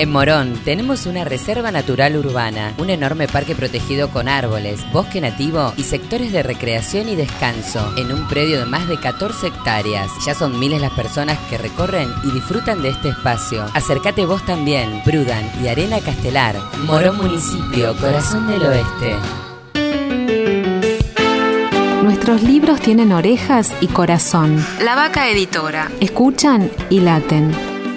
En 0.00 0.12
Morón 0.12 0.54
tenemos 0.64 1.06
una 1.06 1.24
reserva 1.24 1.72
natural 1.72 2.16
urbana, 2.16 2.72
un 2.78 2.88
enorme 2.88 3.26
parque 3.26 3.56
protegido 3.56 4.10
con 4.10 4.28
árboles, 4.28 4.80
bosque 4.92 5.20
nativo 5.20 5.72
y 5.76 5.82
sectores 5.82 6.30
de 6.30 6.44
recreación 6.44 7.08
y 7.08 7.16
descanso, 7.16 7.92
en 7.96 8.12
un 8.12 8.28
predio 8.28 8.60
de 8.60 8.66
más 8.66 8.86
de 8.86 9.00
14 9.00 9.48
hectáreas. 9.48 10.08
Ya 10.24 10.34
son 10.34 10.60
miles 10.60 10.80
las 10.80 10.92
personas 10.92 11.36
que 11.50 11.58
recorren 11.58 12.08
y 12.22 12.30
disfrutan 12.30 12.80
de 12.80 12.90
este 12.90 13.08
espacio. 13.08 13.66
Acércate 13.74 14.24
vos 14.24 14.46
también, 14.46 15.02
Prudan 15.02 15.50
y 15.60 15.66
Arena 15.66 15.98
Castelar, 15.98 16.54
Morón 16.86 17.16
Municipio, 17.16 17.96
Corazón 17.96 18.46
del 18.46 18.62
Oeste. 18.66 19.16
Nuestros 22.04 22.44
libros 22.44 22.80
tienen 22.80 23.10
orejas 23.10 23.74
y 23.80 23.88
corazón. 23.88 24.64
La 24.80 24.94
Vaca 24.94 25.28
Editora. 25.28 25.90
Escuchan 25.98 26.70
y 26.88 27.00
laten. 27.00 27.67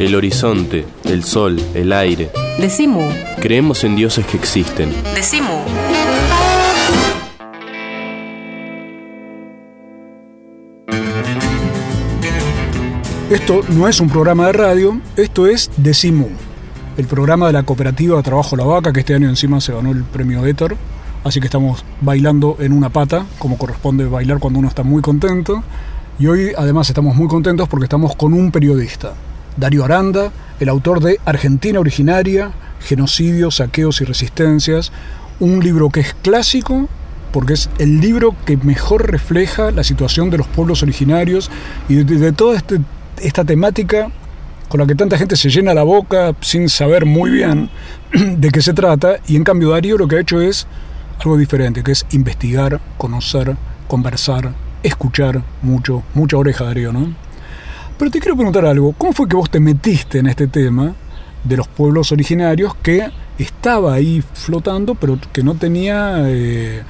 El 0.00 0.16
horizonte, 0.16 0.84
el 1.04 1.22
sol, 1.22 1.60
el 1.74 1.92
aire. 1.92 2.28
Decimu. 2.58 3.08
Creemos 3.40 3.84
en 3.84 3.94
dioses 3.94 4.26
que 4.26 4.36
existen. 4.36 4.92
Decimu. 5.14 5.60
Esto 13.30 13.60
no 13.68 13.86
es 13.86 14.00
un 14.00 14.10
programa 14.10 14.48
de 14.48 14.54
radio, 14.54 15.00
esto 15.16 15.46
es 15.46 15.70
Decimu, 15.76 16.30
el 16.96 17.06
programa 17.06 17.46
de 17.46 17.52
la 17.52 17.62
cooperativa 17.62 18.16
de 18.16 18.24
Trabajo 18.24 18.56
La 18.56 18.64
Vaca, 18.64 18.92
que 18.92 19.00
este 19.00 19.14
año 19.14 19.28
encima 19.28 19.60
se 19.60 19.72
ganó 19.72 19.92
el 19.92 20.02
premio 20.02 20.44
Éter. 20.46 20.76
Así 21.22 21.38
que 21.38 21.46
estamos 21.46 21.84
bailando 22.00 22.56
en 22.58 22.72
una 22.72 22.88
pata, 22.88 23.24
como 23.38 23.56
corresponde 23.56 24.06
bailar 24.06 24.40
cuando 24.40 24.58
uno 24.58 24.66
está 24.66 24.82
muy 24.82 25.00
contento. 25.00 25.62
Y 26.18 26.26
hoy 26.26 26.52
además 26.56 26.88
estamos 26.88 27.14
muy 27.14 27.28
contentos 27.28 27.68
porque 27.68 27.84
estamos 27.84 28.16
con 28.16 28.34
un 28.34 28.50
periodista, 28.50 29.14
Darío 29.56 29.84
Aranda, 29.84 30.32
el 30.58 30.68
autor 30.68 31.00
de 31.00 31.20
Argentina 31.24 31.78
Originaria, 31.78 32.50
Genocidios, 32.80 33.56
Saqueos 33.56 34.00
y 34.00 34.04
Resistencias, 34.04 34.90
un 35.38 35.60
libro 35.62 35.90
que 35.90 36.00
es 36.00 36.14
clásico 36.14 36.88
porque 37.32 37.52
es 37.52 37.70
el 37.78 38.00
libro 38.00 38.34
que 38.46 38.56
mejor 38.56 39.10
refleja 39.10 39.70
la 39.70 39.84
situación 39.84 40.30
de 40.30 40.38
los 40.38 40.48
pueblos 40.48 40.82
originarios 40.82 41.50
y 41.88 41.96
de, 42.02 42.32
toda 42.32 42.56
este- 42.56 42.80
esta 43.20 43.44
temática 43.44 44.10
con 44.68 44.80
la 44.80 44.86
que 44.86 44.94
tanta 44.94 45.18
gente 45.18 45.36
se 45.36 45.50
llena 45.50 45.72
la 45.72 45.82
boca 45.82 46.34
sin 46.40 46.68
saber 46.68 47.06
muy 47.06 47.30
bien 47.30 47.70
de 48.12 48.50
qué 48.50 48.60
se 48.60 48.72
trata. 48.72 49.18
Y 49.28 49.36
en 49.36 49.44
cambio 49.44 49.70
Darío 49.70 49.96
lo 49.96 50.08
que 50.08 50.16
ha 50.16 50.20
hecho 50.20 50.40
es 50.40 50.66
algo 51.20 51.36
diferente, 51.36 51.84
que 51.84 51.92
es 51.92 52.06
investigar, 52.10 52.80
conocer, 52.96 53.56
conversar, 53.86 54.52
escuchar 54.82 55.42
mucho, 55.62 56.02
mucha 56.14 56.36
oreja 56.36 56.64
Darío, 56.64 56.92
¿no? 56.92 57.14
Pero 57.98 58.10
te 58.10 58.20
quiero 58.20 58.36
preguntar 58.36 58.64
algo, 58.64 58.92
¿cómo 58.92 59.12
fue 59.12 59.28
que 59.28 59.36
vos 59.36 59.50
te 59.50 59.58
metiste 59.58 60.18
en 60.18 60.26
este 60.26 60.46
tema 60.46 60.94
de 61.42 61.56
los 61.56 61.66
pueblos 61.66 62.12
originarios 62.12 62.74
que 62.76 63.10
estaba 63.38 63.94
ahí 63.94 64.22
flotando, 64.34 64.94
pero 64.94 65.18
que 65.32 65.42
no 65.42 65.54
tenía 65.54 66.18
eh, 66.26 66.82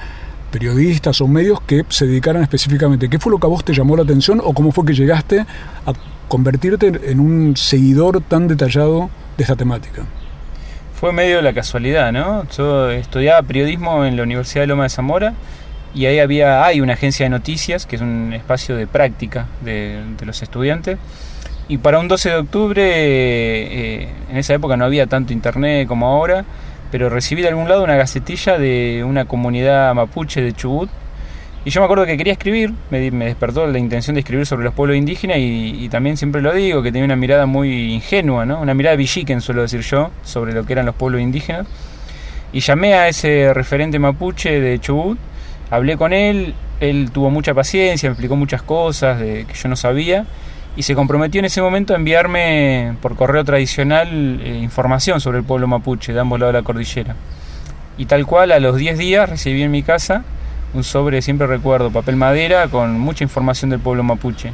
periodistas 0.51 1.19
o 1.21 1.27
medios 1.27 1.61
que 1.61 1.83
se 1.89 2.05
dedicaran 2.05 2.43
específicamente? 2.43 3.09
¿Qué 3.09 3.17
fue 3.17 3.31
lo 3.31 3.39
que 3.39 3.47
a 3.47 3.49
vos 3.49 3.65
te 3.65 3.73
llamó 3.73 3.95
la 3.97 4.03
atención 4.03 4.39
o 4.43 4.53
cómo 4.53 4.71
fue 4.71 4.85
que 4.85 4.93
llegaste 4.93 5.39
a 5.39 5.93
convertirte 6.27 6.91
en 7.11 7.19
un 7.19 7.57
seguidor 7.57 8.21
tan 8.21 8.47
detallado 8.47 9.09
de 9.35 9.43
esta 9.43 9.55
temática? 9.55 10.05
Fue 10.99 11.11
medio 11.11 11.41
la 11.41 11.53
casualidad, 11.53 12.11
¿no? 12.11 12.47
Yo 12.49 12.91
estudiaba 12.91 13.41
periodismo 13.41 14.05
en 14.05 14.15
la 14.15 14.23
Universidad 14.23 14.63
de 14.63 14.67
Loma 14.67 14.83
de 14.83 14.89
Zamora 14.89 15.33
y 15.93 16.05
ahí 16.05 16.19
había, 16.19 16.65
hay 16.65 16.81
una 16.81 16.93
agencia 16.93 17.25
de 17.25 17.29
noticias, 17.29 17.85
que 17.85 17.95
es 17.95 18.01
un 18.01 18.33
espacio 18.33 18.75
de 18.75 18.87
práctica 18.87 19.47
de, 19.61 20.01
los 20.23 20.41
estudiantes. 20.41 20.97
Y 21.67 21.77
para 21.77 21.99
un 21.99 22.07
12 22.07 22.29
de 22.29 22.35
octubre, 22.35 22.83
eh, 22.83 24.09
en 24.29 24.37
esa 24.37 24.53
época 24.53 24.77
no 24.77 24.85
había 24.85 25.07
tanto 25.07 25.33
internet 25.33 25.87
como 25.87 26.07
ahora, 26.07 26.45
pero 26.91 27.09
recibí 27.09 27.41
de 27.41 27.49
algún 27.49 27.69
lado 27.69 27.83
una 27.83 27.95
gacetilla 27.95 28.57
de 28.57 29.03
una 29.05 29.25
comunidad 29.25 29.93
mapuche 29.93 30.41
de 30.41 30.53
Chubut. 30.53 30.89
Y 31.65 31.71
yo 31.71 31.81
me 31.81 31.85
acuerdo 31.85 32.05
que 32.05 32.17
quería 32.17 32.33
escribir, 32.33 32.73
me, 32.89 32.99
despertó 33.25 33.67
la 33.67 33.77
intención 33.77 34.13
de 34.13 34.21
escribir 34.21 34.45
sobre 34.45 34.63
los 34.63 34.73
pueblos 34.73 34.95
indígenas 34.97 35.37
y, 35.37 35.83
y 35.83 35.89
también 35.89 36.17
siempre 36.17 36.41
lo 36.41 36.53
digo, 36.53 36.81
que 36.81 36.91
tenía 36.91 37.05
una 37.05 37.17
mirada 37.17 37.45
muy 37.45 37.93
ingenua, 37.93 38.45
¿no? 38.45 38.61
una 38.61 38.73
mirada 38.73 38.95
villiquen, 38.95 39.41
suelo 39.41 39.63
decir 39.63 39.81
yo, 39.81 40.09
sobre 40.23 40.53
lo 40.53 40.65
que 40.65 40.73
eran 40.73 40.85
los 40.85 40.95
pueblos 40.95 41.21
indígenas. 41.21 41.67
Y 42.53 42.61
llamé 42.61 42.93
a 42.93 43.07
ese 43.09 43.53
referente 43.53 43.99
mapuche 43.99 44.59
de 44.59 44.79
Chubut, 44.79 45.19
hablé 45.69 45.97
con 45.97 46.13
él, 46.13 46.53
él 46.79 47.11
tuvo 47.11 47.29
mucha 47.29 47.53
paciencia, 47.53 48.09
me 48.09 48.13
explicó 48.13 48.35
muchas 48.35 48.61
cosas 48.61 49.19
de, 49.19 49.45
que 49.45 49.53
yo 49.53 49.69
no 49.69 49.75
sabía 49.75 50.25
y 50.75 50.83
se 50.83 50.95
comprometió 50.95 51.39
en 51.39 51.45
ese 51.45 51.61
momento 51.61 51.93
a 51.93 51.97
enviarme 51.97 52.95
por 53.01 53.15
correo 53.15 53.43
tradicional 53.43 54.39
eh, 54.41 54.59
información 54.61 55.19
sobre 55.19 55.39
el 55.39 55.43
pueblo 55.43 55.67
mapuche 55.67 56.13
de 56.13 56.19
ambos 56.19 56.39
lados 56.39 56.53
de 56.53 56.59
la 56.61 56.65
cordillera. 56.65 57.15
Y 57.97 58.05
tal 58.05 58.25
cual, 58.25 58.53
a 58.53 58.59
los 58.59 58.77
10 58.77 58.97
días 58.97 59.29
recibí 59.29 59.61
en 59.61 59.71
mi 59.71 59.83
casa 59.83 60.23
un 60.73 60.83
sobre, 60.83 61.21
siempre 61.21 61.47
recuerdo, 61.47 61.91
papel 61.91 62.15
madera 62.15 62.67
con 62.67 62.99
mucha 62.99 63.23
información 63.23 63.69
del 63.69 63.79
pueblo 63.79 64.03
mapuche. 64.03 64.53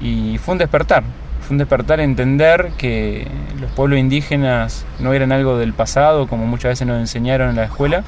Y 0.00 0.38
fue 0.38 0.52
un 0.52 0.58
despertar, 0.58 1.02
fue 1.40 1.54
un 1.54 1.58
despertar 1.58 2.00
entender 2.00 2.70
que 2.78 3.26
los 3.60 3.70
pueblos 3.72 3.98
indígenas 3.98 4.84
no 5.00 5.12
eran 5.12 5.32
algo 5.32 5.58
del 5.58 5.72
pasado, 5.72 6.28
como 6.28 6.46
muchas 6.46 6.70
veces 6.70 6.86
nos 6.86 7.00
enseñaron 7.00 7.50
en 7.50 7.56
la 7.56 7.64
escuela, 7.64 8.04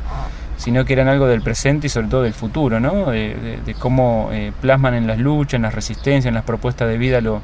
sino 0.56 0.84
que 0.84 0.92
eran 0.94 1.08
algo 1.08 1.26
del 1.26 1.42
presente 1.42 1.86
y 1.86 1.90
sobre 1.90 2.08
todo 2.08 2.22
del 2.22 2.32
futuro, 2.32 2.80
¿no? 2.80 3.10
de, 3.10 3.76
cómo 3.78 4.30
eh, 4.32 4.52
plasman 4.60 4.94
en 4.94 5.06
las 5.06 5.18
luchas, 5.18 5.54
en 5.54 5.62
las 5.62 5.74
resistencias, 5.74 6.26
en 6.26 6.34
las 6.34 6.44
propuestas 6.44 6.88
de 6.88 6.98
vida 6.98 7.20
lo, 7.20 7.42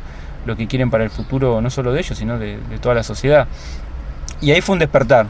que 0.56 0.66
quieren 0.66 0.90
para 0.90 1.04
el 1.04 1.10
futuro, 1.10 1.60
no 1.60 1.70
solo 1.70 1.92
de 1.92 2.00
ellos, 2.00 2.16
sino 2.18 2.38
de, 2.38 2.58
toda 2.80 2.94
la 2.94 3.02
sociedad. 3.02 3.46
Y 4.40 4.50
ahí 4.50 4.60
fue 4.60 4.74
un 4.74 4.78
despertar. 4.78 5.26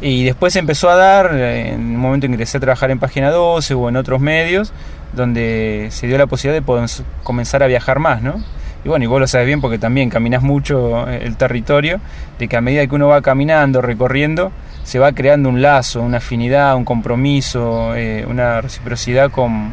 Y 0.00 0.24
después 0.24 0.54
empezó 0.56 0.90
a 0.90 0.96
dar, 0.96 1.34
eh, 1.34 1.72
en 1.72 1.80
un 1.80 1.96
momento 1.96 2.26
empecé 2.26 2.58
a 2.58 2.60
trabajar 2.60 2.90
en 2.90 2.98
Página 2.98 3.30
12 3.30 3.74
o 3.74 3.88
en 3.88 3.96
otros 3.96 4.20
medios, 4.20 4.72
donde 5.14 5.88
se 5.90 6.06
dio 6.06 6.18
la 6.18 6.26
posibilidad 6.26 6.60
de 6.60 6.66
poder 6.66 6.88
comenzar 7.22 7.62
a 7.62 7.68
viajar 7.68 8.00
más, 8.00 8.20
¿no? 8.20 8.42
Y 8.84 8.88
bueno, 8.88 9.04
y 9.04 9.08
vos 9.08 9.18
lo 9.18 9.26
sabes 9.26 9.46
bien 9.46 9.60
porque 9.60 9.78
también 9.78 10.10
caminas 10.10 10.42
mucho 10.42 11.08
eh, 11.08 11.24
el 11.24 11.36
territorio, 11.36 12.00
de 12.38 12.48
que 12.48 12.56
a 12.56 12.60
medida 12.60 12.86
que 12.86 12.94
uno 12.94 13.08
va 13.08 13.22
caminando, 13.22 13.80
recorriendo, 13.80 14.52
se 14.84 14.98
va 14.98 15.12
creando 15.12 15.48
un 15.48 15.62
lazo, 15.62 16.02
una 16.02 16.18
afinidad, 16.18 16.76
un 16.76 16.84
compromiso, 16.84 17.94
eh, 17.94 18.26
una 18.28 18.60
reciprocidad 18.60 19.30
con, 19.30 19.70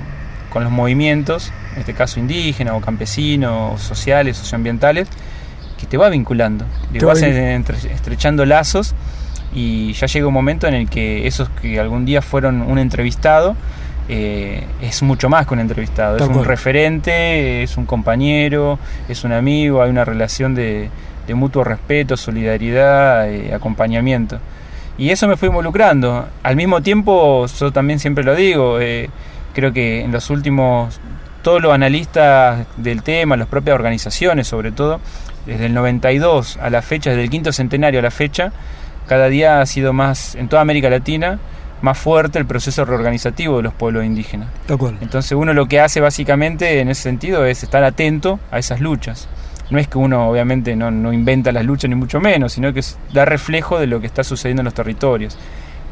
con, 0.50 0.64
los 0.64 0.72
movimientos, 0.72 1.52
en 1.74 1.82
este 1.82 1.94
caso 1.94 2.20
indígenas 2.22 2.76
o 2.76 2.80
campesinos, 2.80 3.82
sociales, 3.82 4.38
socioambientales, 4.38 5.10
que 5.78 5.86
te 5.86 5.98
va 5.98 6.08
vinculando, 6.10 6.66
te, 6.94 7.04
vas 7.04 7.22
estrechando 7.22 8.46
lazos 8.46 8.96
y 9.54 9.92
ya 9.94 10.08
llega 10.08 10.28
un 10.28 10.34
momento 10.34 10.68
en 10.68 10.74
el 10.74 10.90
que 10.90 11.28
esos 11.28 11.50
que 11.62 11.80
algún 11.80 12.06
día 12.06 12.22
fueron 12.22 12.62
un 12.62 12.80
entrevistado, 12.80 13.58
eh, 14.14 14.66
es 14.82 15.02
mucho 15.04 15.30
más 15.30 15.48
que 15.48 15.54
un 15.54 15.62
entrevistado, 15.62 16.18
es 16.18 16.28
un 16.28 16.44
referente, 16.44 17.64
es 17.64 17.78
un 17.78 17.86
compañero, 17.86 18.78
es 19.08 19.24
un 19.24 19.32
amigo, 19.32 19.82
hay 19.82 19.90
una 19.90 20.04
relación 20.04 20.54
de, 20.54 20.90
de 21.26 21.34
mutuo 21.34 21.64
respeto, 21.64 22.18
solidaridad, 22.18 23.30
eh, 23.32 23.54
acompañamiento. 23.54 24.38
Y 24.98 25.12
eso 25.12 25.30
me 25.30 25.38
fue 25.38 25.48
involucrando. 25.48 26.28
Al 26.44 26.58
mismo 26.58 26.82
tiempo, 26.82 27.46
yo 27.46 27.72
también 27.72 28.00
siempre 28.00 28.26
lo 28.26 28.36
digo, 28.36 28.82
eh, 28.82 29.10
creo 29.54 29.72
que 29.72 30.02
en 30.02 30.12
los 30.12 30.30
últimos, 30.30 31.00
todos 31.42 31.62
los 31.62 31.74
analistas 31.74 32.68
del 32.76 33.04
tema, 33.04 33.38
las 33.38 33.48
propias 33.48 33.76
organizaciones 33.76 34.46
sobre 34.46 34.74
todo, 34.74 35.00
desde 35.46 35.68
el 35.68 35.74
92 35.74 36.58
a 36.62 36.70
la 36.70 36.82
fecha, 36.82 37.12
desde 37.12 37.24
el 37.24 37.30
quinto 37.30 37.54
centenario 37.54 38.02
a 38.02 38.04
la 38.04 38.12
fecha, 38.12 38.52
cada 39.08 39.30
día 39.30 39.62
ha 39.62 39.66
sido 39.66 39.94
más, 39.94 40.36
en 40.36 40.50
toda 40.50 40.62
América 40.62 40.90
Latina, 40.90 41.40
más 41.82 41.98
fuerte 41.98 42.40
el 42.40 42.46
proceso 42.46 42.86
reorganizativo 42.86 43.58
de 43.58 43.64
los 43.64 43.74
pueblos 43.74 44.06
indígenas. 44.06 44.50
Entonces 45.02 45.32
uno 45.34 45.54
lo 45.54 45.68
que 45.68 45.80
hace 45.80 46.00
básicamente 46.02 46.80
en 46.80 46.90
ese 46.90 47.04
sentido 47.04 47.46
es 47.46 47.64
estar 47.64 47.84
atento 47.84 48.40
a 48.52 48.60
esas 48.60 48.80
luchas 48.80 49.28
no 49.72 49.80
es 49.80 49.88
que 49.88 49.98
uno 49.98 50.30
obviamente 50.30 50.76
no, 50.76 51.14
inventa 51.14 51.52
las 51.52 51.66
luchas 51.66 51.90
ni 51.90 51.96
mucho 51.96 52.20
menos, 52.20 52.54
sino 52.54 52.74
que 52.74 52.82
da 53.14 53.26
reflejo 53.26 53.80
de 53.80 53.88
lo 53.88 54.02
que 54.02 54.08
está 54.08 54.24
sucediendo 54.24 54.62
en 54.62 54.66
los 54.66 54.74
territorios. 54.74 55.38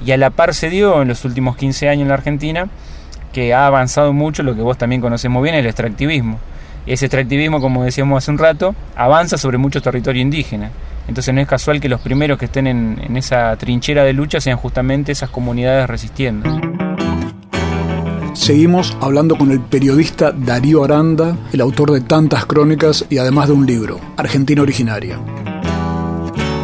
Y 0.06 0.12
a 0.12 0.18
la 0.18 0.30
par 0.30 0.54
se 0.54 0.70
dio 0.70 1.02
en 1.02 1.08
los 1.08 1.24
últimos 1.26 1.56
15 1.56 1.88
años 1.90 2.02
en 2.04 2.10
la 2.10 2.16
Argentina 2.16 2.68
que 3.34 3.54
ha 3.54 3.66
avanzado 3.68 4.12
mucho 4.12 4.44
lo 4.44 4.54
que 4.54 4.62
vos 4.62 4.78
también 4.78 5.02
conocés 5.02 5.32
muy 5.32 5.44
bien, 5.44 5.56
el 5.56 5.66
extractivismo. 5.66 6.40
Ese 6.86 7.06
extractivismo, 7.06 7.62
como 7.62 7.84
decíamos 7.84 8.22
hace 8.22 8.32
un 8.32 8.38
rato, 8.38 8.76
avanza 8.96 9.38
sobre 9.38 9.58
mucho 9.58 9.82
territorio 9.82 10.22
indígena. 10.22 10.72
Entonces 11.10 11.34
no 11.34 11.42
es 11.42 11.48
casual 11.48 11.82
que 11.82 11.90
los 11.90 12.02
primeros 12.02 12.38
que 12.38 12.46
estén 12.46 12.68
en, 12.68 13.02
en 13.04 13.18
esa 13.18 13.56
trinchera 13.58 14.04
de 14.04 14.14
lucha 14.14 14.40
sean 14.40 14.58
justamente 14.58 15.12
esas 15.12 15.32
comunidades 15.32 15.90
resistiendo. 15.90 16.48
Seguimos 18.34 18.96
hablando 19.02 19.36
con 19.36 19.50
el 19.50 19.60
periodista 19.60 20.32
Darío 20.32 20.84
Aranda, 20.84 21.36
el 21.52 21.62
autor 21.62 21.92
de 21.92 22.02
tantas 22.02 22.46
crónicas 22.46 23.06
y 23.10 23.18
además 23.18 23.48
de 23.48 23.54
un 23.54 23.66
libro, 23.66 24.00
Argentina 24.18 24.62
Originaria. 24.62 25.20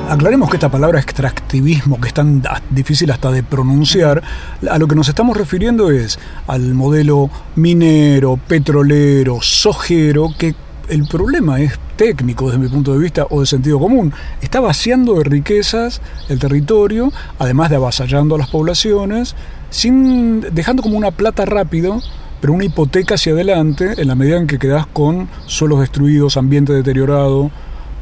Aclaremos 0.10 0.48
que 0.52 0.58
esta 0.58 0.70
palabra 0.70 1.00
extractivismo, 1.00 2.00
que 2.00 2.10
es 2.10 2.14
tan 2.14 2.44
difícil 2.70 3.10
hasta 3.10 3.32
de 3.32 3.42
pronunciar, 3.42 4.22
a 4.70 4.78
lo 4.78 4.88
que 4.88 4.94
nos 4.94 5.10
estamos 5.10 5.36
refiriendo 5.36 5.90
es 5.90 6.20
al 6.46 6.76
modelo 6.76 7.32
minero, 7.56 8.38
petrolero, 8.38 9.40
sojero, 9.42 10.30
que 10.38 10.54
el 10.90 11.08
problema 11.08 11.60
es 11.60 11.80
técnico 11.96 12.48
desde 12.48 12.60
mi 12.60 12.68
punto 12.68 12.94
de 12.94 13.00
vista 13.00 13.28
o 13.30 13.40
de 13.42 13.46
sentido 13.46 13.80
común. 13.80 14.14
Está 14.42 14.60
vaciando 14.60 15.16
de 15.16 15.24
riquezas 15.24 16.02
el 16.30 16.40
territorio, 16.40 17.12
además 17.40 17.70
de 17.70 17.78
avasallando 17.78 18.36
a 18.36 18.38
las 18.38 18.50
poblaciones, 18.50 19.36
sin 19.70 20.42
dejando 20.54 20.84
como 20.84 20.98
una 20.98 21.12
plata 21.12 21.46
rápido, 21.46 22.02
pero 22.42 22.54
una 22.54 22.66
hipoteca 22.66 23.16
hacia 23.16 23.34
adelante 23.34 23.94
en 23.98 24.08
la 24.08 24.16
medida 24.16 24.38
en 24.38 24.48
que 24.48 24.60
quedas 24.60 24.86
con 24.88 25.30
suelos 25.48 25.80
destruidos, 25.80 26.38
ambiente 26.38 26.74
deteriorado, 26.74 27.52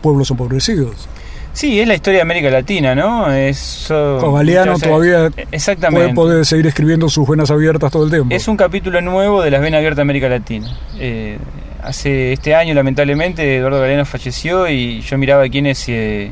pueblos 0.02 0.30
empobrecidos. 0.32 1.08
Sí, 1.54 1.80
es 1.80 1.88
la 1.88 1.94
historia 1.94 2.18
de 2.18 2.22
América 2.24 2.50
Latina, 2.50 2.96
¿no? 2.96 3.26
Galeano 3.26 4.80
todavía 4.80 5.30
exactamente. 5.52 6.16
Puede, 6.16 6.46
seguir 6.46 6.66
escribiendo 6.66 7.08
sus 7.10 7.28
venas 7.28 7.52
abiertas 7.52 7.92
todo 7.92 8.06
el 8.06 8.10
tiempo. 8.10 8.36
Es 8.36 8.48
un 8.48 8.58
capítulo 8.58 9.02
nuevo 9.02 9.44
de 9.44 9.52
las 9.52 9.62
venas 9.62 9.78
abiertas 9.78 9.98
de 9.98 10.02
América 10.02 10.30
Latina. 10.30 10.76
Eh, 10.98 11.38
hace 11.84 12.34
este 12.34 12.56
año, 12.56 12.74
lamentablemente, 12.74 13.58
Eduardo 13.58 13.80
Galeano 13.80 14.06
falleció 14.06 14.68
y 14.68 15.02
yo 15.02 15.18
miraba 15.18 15.44
a 15.44 15.50
quienes 15.50 15.88
eh, 15.90 16.32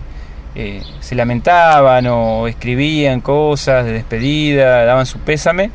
eh, 0.56 0.82
se 1.00 1.16
lamentaban 1.16 2.08
o 2.08 2.48
escribían 2.48 3.22
cosas 3.22 3.86
de 3.86 3.94
despedida, 3.94 4.86
daban 4.86 5.06
su 5.06 5.20
pésame. 5.20 5.72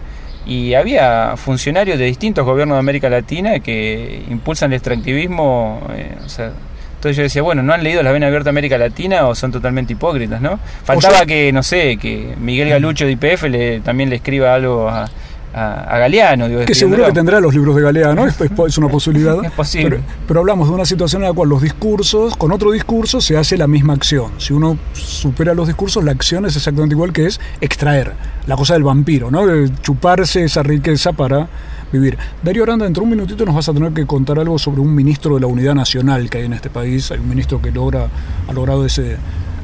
Y 0.47 0.75
había 0.75 1.35
funcionarios 1.37 1.99
de 1.99 2.05
distintos 2.05 2.45
gobiernos 2.45 2.77
de 2.77 2.81
América 2.81 3.09
Latina 3.11 3.59
que 3.59 4.23
impulsan 4.31 4.73
el 4.73 4.77
extractivismo. 4.77 5.81
o 6.25 6.29
sea, 6.29 6.53
entonces 6.97 7.17
yo 7.17 7.23
decía, 7.25 7.43
bueno, 7.43 7.63
¿no 7.63 7.73
han 7.73 7.83
leído 7.83 8.03
La 8.03 8.11
Vena 8.11 8.27
Abierta 8.27 8.51
América 8.51 8.79
Latina 8.79 9.27
o 9.27 9.35
son 9.35 9.53
totalmente 9.53 9.93
hipócritas, 9.93 10.41
no? 10.41 10.59
Faltaba 10.83 11.27
que, 11.27 11.53
no 11.53 11.63
sé, 11.63 11.99
que 11.99 12.35
Miguel 12.41 12.71
Galucho 12.71 13.05
de 13.05 13.13
IPF 13.13 13.45
le, 13.45 13.81
también 13.81 14.09
le 14.09 14.17
escriba 14.17 14.55
algo 14.55 14.89
a, 14.89 15.09
a, 15.57 15.99
Galeano. 15.99 16.49
que 16.67 16.75
seguro 16.75 17.07
que 17.07 17.13
tendrá 17.13 17.41
los 17.41 17.55
libros 17.55 17.75
de 17.77 17.83
Galeano, 17.83 18.27
es, 18.27 18.79
una 18.79 18.89
posibilidad. 18.89 19.37
es 19.45 19.51
posible. 19.53 20.01
Pero, 20.29 20.41
hablamos 20.41 20.69
de 20.69 20.75
una 20.75 20.85
situación 20.85 21.23
en 21.23 21.29
la 21.29 21.35
cual 21.35 21.49
los 21.49 21.63
discursos, 21.63 22.37
con 22.37 22.53
otro 22.53 22.71
discurso 22.73 23.21
se 23.21 23.37
hace 23.37 23.57
la 23.57 23.67
misma 23.67 23.95
acción. 23.95 24.33
Si 24.39 24.53
uno 24.53 24.79
supera 24.93 25.55
los 25.55 25.67
discursos, 25.67 26.05
la 26.05 26.13
acción 26.13 26.45
es 26.45 26.57
exactamente 26.57 26.95
igual 26.95 27.13
que 27.13 27.27
es 27.27 27.41
extraer, 27.61 28.13
la 28.47 28.57
cosa 28.57 28.75
del 28.75 28.83
vampiro, 28.83 29.31
¿no? 29.31 29.47
De 29.47 29.71
chuparse 29.81 30.45
esa 30.45 30.63
riqueza 30.63 31.13
para 31.13 31.49
vivir. 31.91 32.19
Darío 32.43 32.65
Aranda, 32.65 32.85
dentro 32.85 33.03
de 33.03 33.05
un 33.05 33.11
minutito 33.11 33.45
nos 33.47 33.55
vas 33.55 33.69
a 33.69 33.73
tener 33.73 33.93
que 33.93 34.05
contar 34.07 34.39
algo 34.39 34.59
sobre 34.59 34.81
un 34.81 34.95
ministro 34.95 35.37
de 35.37 35.41
la 35.41 35.47
unidad 35.47 35.75
nacional 35.75 36.29
que 36.29 36.39
hay 36.39 36.45
en 36.45 36.53
este 36.53 36.69
país. 36.69 37.11
Hay 37.11 37.19
un 37.19 37.29
ministro 37.29 37.63
que 37.63 37.71
logra, 37.71 38.09
ha 38.47 38.53
logrado 38.53 38.85
ese, 38.85 39.17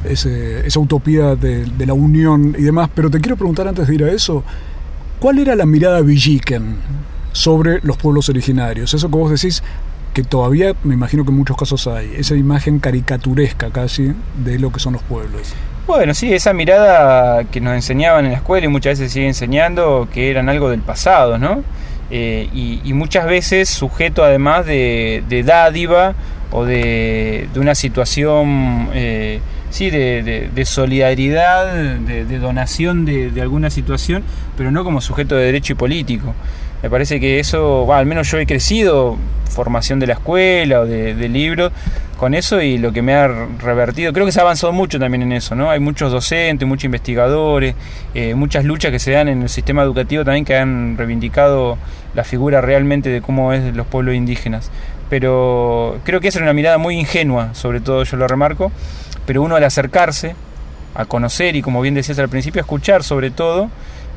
esa 0.04 0.80
utopía 0.80 1.36
de, 1.36 1.66
la 1.84 1.92
unión 1.92 2.54
y 2.58 2.62
demás. 2.62 2.88
Pero 2.94 3.10
te 3.10 3.20
quiero 3.20 3.36
preguntar 3.36 3.68
antes 3.68 3.86
de 3.86 3.94
ir 3.94 4.04
a 4.04 4.10
eso, 4.10 4.42
¿cuál 5.22 5.38
era 5.38 5.54
la 5.54 5.66
mirada 5.66 6.00
Villiquen 6.00 6.78
sobre 7.30 7.78
los 7.84 7.96
pueblos 7.96 8.28
originarios? 8.28 8.92
Eso 8.92 9.08
que 9.08 9.16
vos 9.16 9.30
decís 9.30 9.62
que 10.14 10.24
todavía 10.24 10.74
me 10.82 10.94
imagino 10.94 11.24
que 11.24 11.30
en 11.30 11.36
muchos 11.36 11.56
casos 11.56 11.86
hay, 11.86 12.12
esa 12.18 12.34
imagen 12.34 12.80
caricaturesca 12.80 13.70
casi 13.70 14.14
de 14.44 14.58
lo 14.58 14.72
que 14.72 14.80
son 14.80 14.94
los 14.94 15.02
pueblos. 15.02 15.54
Bueno, 15.86 16.12
sí, 16.12 16.32
esa 16.34 16.52
mirada 16.52 17.44
que 17.44 17.60
nos 17.60 17.74
enseñaban 17.74 18.24
en 18.24 18.32
la 18.32 18.38
escuela 18.38 18.66
y 18.66 18.68
muchas 18.68 18.98
veces 18.98 19.12
sigue 19.12 19.28
enseñando 19.28 20.08
que 20.12 20.28
eran 20.28 20.48
algo 20.48 20.68
del 20.70 20.80
pasado, 20.80 21.38
¿no? 21.38 21.62
Eh, 22.10 22.48
y, 22.52 22.92
muchas 22.92 23.24
veces 23.26 23.68
sujeto 23.68 24.24
además 24.24 24.66
de, 24.66 25.44
dádiva 25.46 26.14
o 26.50 26.64
de, 26.64 27.48
una 27.54 27.76
situación 27.76 28.88
eh, 28.92 29.40
sí, 29.72 29.90
de, 29.90 30.64
solidaridad, 30.64 31.74
de, 31.74 32.38
donación 32.38 33.04
de, 33.04 33.40
alguna 33.40 33.70
situación, 33.70 34.22
pero 34.56 34.70
no 34.70 34.84
como 34.84 35.00
sujeto 35.00 35.34
de 35.34 35.46
derecho 35.46 35.72
y 35.72 35.76
político. 35.76 36.34
Me 36.82 36.90
parece 36.90 37.20
que 37.20 37.40
eso, 37.40 37.92
al 37.92 38.06
menos 38.06 38.30
yo 38.30 38.38
he 38.38 38.46
crecido, 38.46 39.16
formación 39.48 39.98
de 39.98 40.06
la 40.06 40.14
escuela 40.14 40.80
o 40.80 40.86
de, 40.86 41.28
libros, 41.28 41.72
con 42.16 42.34
eso 42.34 42.60
y 42.60 42.78
lo 42.78 42.92
que 42.92 43.02
me 43.02 43.14
ha 43.14 43.26
revertido, 43.26 44.12
creo 44.12 44.26
que 44.26 44.32
se 44.32 44.40
ha 44.40 44.42
avanzado 44.42 44.72
mucho 44.72 44.98
también 44.98 45.22
en 45.22 45.32
eso, 45.32 45.54
¿no? 45.54 45.70
Hay 45.70 45.80
muchos 45.80 46.12
docentes, 46.12 46.66
muchos 46.68 46.84
investigadores, 46.84 47.74
eh, 48.14 48.34
muchas 48.34 48.64
luchas 48.64 48.92
que 48.92 48.98
se 48.98 49.10
dan 49.10 49.28
en 49.28 49.42
el 49.42 49.48
sistema 49.48 49.82
educativo 49.82 50.24
también 50.24 50.44
que 50.44 50.56
han 50.56 50.96
reivindicado 50.96 51.78
la 52.14 52.24
figura 52.24 52.60
realmente 52.60 53.10
de 53.10 53.22
cómo 53.22 53.52
es 53.52 53.74
los 53.74 53.86
pueblos 53.86 54.14
indígenas. 54.14 54.70
Pero 55.10 55.98
creo 56.04 56.20
que 56.20 56.28
esa 56.28 56.38
era 56.38 56.46
una 56.46 56.54
mirada 56.54 56.78
muy 56.78 56.96
ingenua, 56.98 57.54
sobre 57.54 57.80
todo 57.80 58.04
yo 58.04 58.16
lo 58.16 58.28
remarco, 58.28 58.72
pero 59.26 59.42
uno 59.42 59.56
al 59.56 59.64
acercarse 59.64 60.34
a 60.94 61.04
conocer 61.06 61.56
y 61.56 61.62
como 61.62 61.80
bien 61.80 61.94
decías 61.94 62.18
al 62.18 62.28
principio, 62.28 62.60
a 62.60 62.64
escuchar 62.64 63.02
sobre 63.02 63.30
todo, 63.30 63.70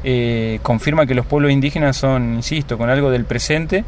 eh, 0.03 0.59
confirma 0.61 1.05
que 1.05 1.15
los 1.15 1.25
pueblos 1.25 1.51
indígenas 1.51 1.97
son, 1.97 2.35
insisto, 2.35 2.77
con 2.77 2.89
algo 2.89 3.11
del 3.11 3.25
presente 3.25 3.85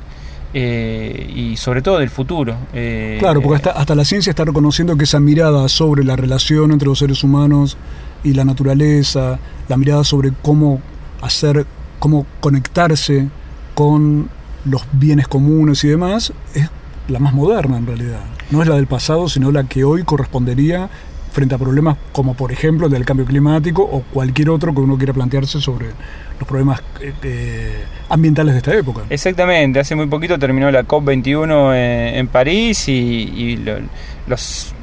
eh, 0.53 1.32
y 1.36 1.58
sobre 1.58 1.82
todo 1.82 1.99
del 1.99 2.10
futuro. 2.10 2.56
Eh, 2.73 3.17
claro, 3.19 3.41
porque 3.41 3.58
hasta, 3.58 3.71
hasta 3.71 3.95
la 3.95 4.06
ciencia 4.06 4.30
está 4.30 4.45
reconociendo 4.45 4.95
que 4.95 5.03
esa 5.03 5.19
mirada 5.19 5.67
sobre 5.69 6.03
la 6.03 6.15
relación 6.15 6.71
entre 6.71 6.88
los 6.88 6.99
seres 6.99 7.23
humanos 7.23 7.77
y 8.23 8.34
la 8.34 8.45
naturaleza, 8.45 9.39
la 9.67 9.77
mirada 9.77 10.03
sobre 10.03 10.32
cómo 10.41 10.82
hacer, 11.21 11.65
cómo 11.99 12.25
conectarse 12.39 13.27
con 13.75 14.30
los 14.65 14.84
bienes 14.93 15.27
comunes 15.27 15.84
y 15.84 15.89
demás, 15.89 16.34
es 16.53 16.69
la 17.08 17.19
más 17.19 17.34
moderna 17.34 17.77
en 17.77 17.86
realidad. 17.86 18.21
No 18.49 18.62
es 18.62 18.67
la 18.67 18.75
del 18.75 18.88
pasado, 18.88 19.27
sino 19.30 19.51
la 19.51 19.65
que 19.65 19.84
hoy 19.84 20.03
correspondería 20.03 20.89
frente 21.32 21.56
a 21.56 21.58
problemas 21.58 21.98
como 22.12 22.34
por 22.34 22.52
ejemplo 22.52 22.88
el 22.88 22.94
del 22.94 23.06
cambio 23.06 23.26
climático 23.26 23.84
o 23.84 24.02
cualquier 24.02 24.50
otro 24.50 24.74
que 24.74 24.82
uno 24.82 24.98
quiera 24.98 25.13
plantearse 25.13 25.62
sobre 25.62 25.88
los 26.40 26.48
problemas 26.48 26.82
eh, 27.02 27.13
eh, 27.24 27.84
ambientales 28.10 28.54
de 28.54 28.58
esta 28.60 28.76
época. 28.76 29.02
Exactamente, 29.10 29.80
hace 29.80 29.96
muy 29.96 30.08
poquito 30.08 30.38
terminó 30.40 30.70
la 30.72 30.84
COP21 30.84 31.76
en, 32.16 32.28
París 32.28 32.88
y, 32.88 33.58
los 34.28 34.74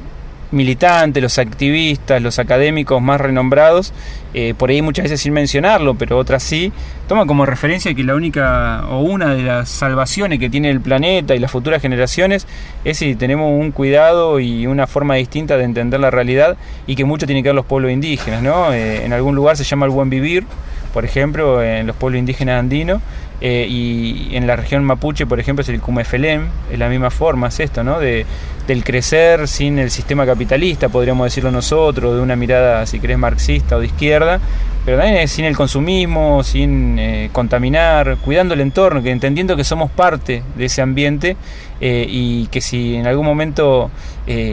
militantes, 0.55 1.21
los 1.21 1.37
activistas, 1.37 2.21
los 2.21 2.39
académicos 2.39 3.01
más 3.01 3.21
renombrados, 3.21 3.93
eh, 4.33 4.53
por 4.57 4.69
ahí 4.69 4.81
muchas 4.81 5.03
veces 5.03 5.21
sin 5.21 5.33
mencionarlo, 5.33 5.95
pero 5.95 6.17
otras 6.17 6.41
sí, 6.41 6.71
toman 7.07 7.27
como 7.27 7.45
referencia 7.45 7.93
que 7.93 8.03
la 8.03 8.15
única 8.15 8.85
o 8.89 9.01
una 9.01 9.35
de 9.35 9.43
las 9.43 9.69
salvaciones 9.69 10.39
que 10.39 10.49
tiene 10.49 10.69
el 10.69 10.81
planeta 10.81 11.35
y 11.35 11.39
las 11.39 11.51
futuras 11.51 11.81
generaciones 11.81 12.47
es 12.83 12.97
si 12.97 13.15
tenemos 13.15 13.51
un 13.51 13.71
cuidado 13.71 14.39
y 14.39 14.65
una 14.65 14.87
forma 14.87 15.15
distinta 15.15 15.57
de 15.57 15.65
entender 15.65 15.99
la 15.99 16.09
realidad 16.09 16.57
y 16.87 16.95
que 16.95 17.05
mucho 17.05 17.25
tiene 17.25 17.43
que 17.43 17.49
ver 17.49 17.55
los 17.55 17.65
pueblos 17.65 17.91
indígenas, 17.91 18.41
¿no? 18.41 18.73
Eh, 18.73 19.05
en 19.05 19.13
algún 19.13 19.35
lugar 19.35 19.57
se 19.57 19.63
llama 19.63 19.85
el 19.85 19.91
buen 19.91 20.09
vivir, 20.09 20.45
por 20.93 21.03
ejemplo, 21.05 21.61
en 21.61 21.87
los 21.87 21.95
pueblos 21.95 22.19
indígenas 22.19 22.59
andinos, 22.59 23.01
eh, 23.41 23.67
y 23.69 24.35
en 24.35 24.47
la 24.47 24.55
región 24.55 24.83
mapuche, 24.83 25.25
por 25.25 25.39
ejemplo, 25.39 25.61
es 25.61 25.69
el 25.69 25.81
Cumefelem, 25.81 26.47
es 26.71 26.79
la 26.79 26.87
misma 26.87 27.09
forma, 27.09 27.47
es 27.47 27.59
esto, 27.59 27.83
¿no? 27.83 27.99
De, 27.99 28.25
del 28.67 28.83
crecer 28.83 29.47
sin 29.47 29.77
el 29.77 29.91
sistema 29.91 30.25
capitalista, 30.25 30.89
podríamos 30.89 31.25
decirlo 31.25 31.51
nosotros, 31.51 32.15
de 32.15 32.21
una 32.21 32.35
mirada, 32.35 32.85
si 32.85 32.99
querés, 32.99 33.17
marxista 33.17 33.75
o 33.75 33.79
de 33.79 33.87
izquierda, 33.87 34.39
pero 34.85 34.97
también 34.97 35.17
es 35.17 35.31
sin 35.31 35.45
el 35.45 35.55
consumismo, 35.55 36.43
sin 36.43 36.97
eh, 36.97 37.29
contaminar, 37.31 38.17
cuidando 38.23 38.53
el 38.53 38.61
entorno, 38.61 39.03
que 39.03 39.11
entendiendo 39.11 39.55
que 39.55 39.63
somos 39.63 39.91
parte 39.91 40.41
de 40.55 40.65
ese 40.65 40.81
ambiente 40.81 41.35
eh, 41.81 42.05
y 42.09 42.47
que 42.47 42.61
si 42.61 42.95
en 42.95 43.05
algún 43.05 43.25
momento 43.25 43.91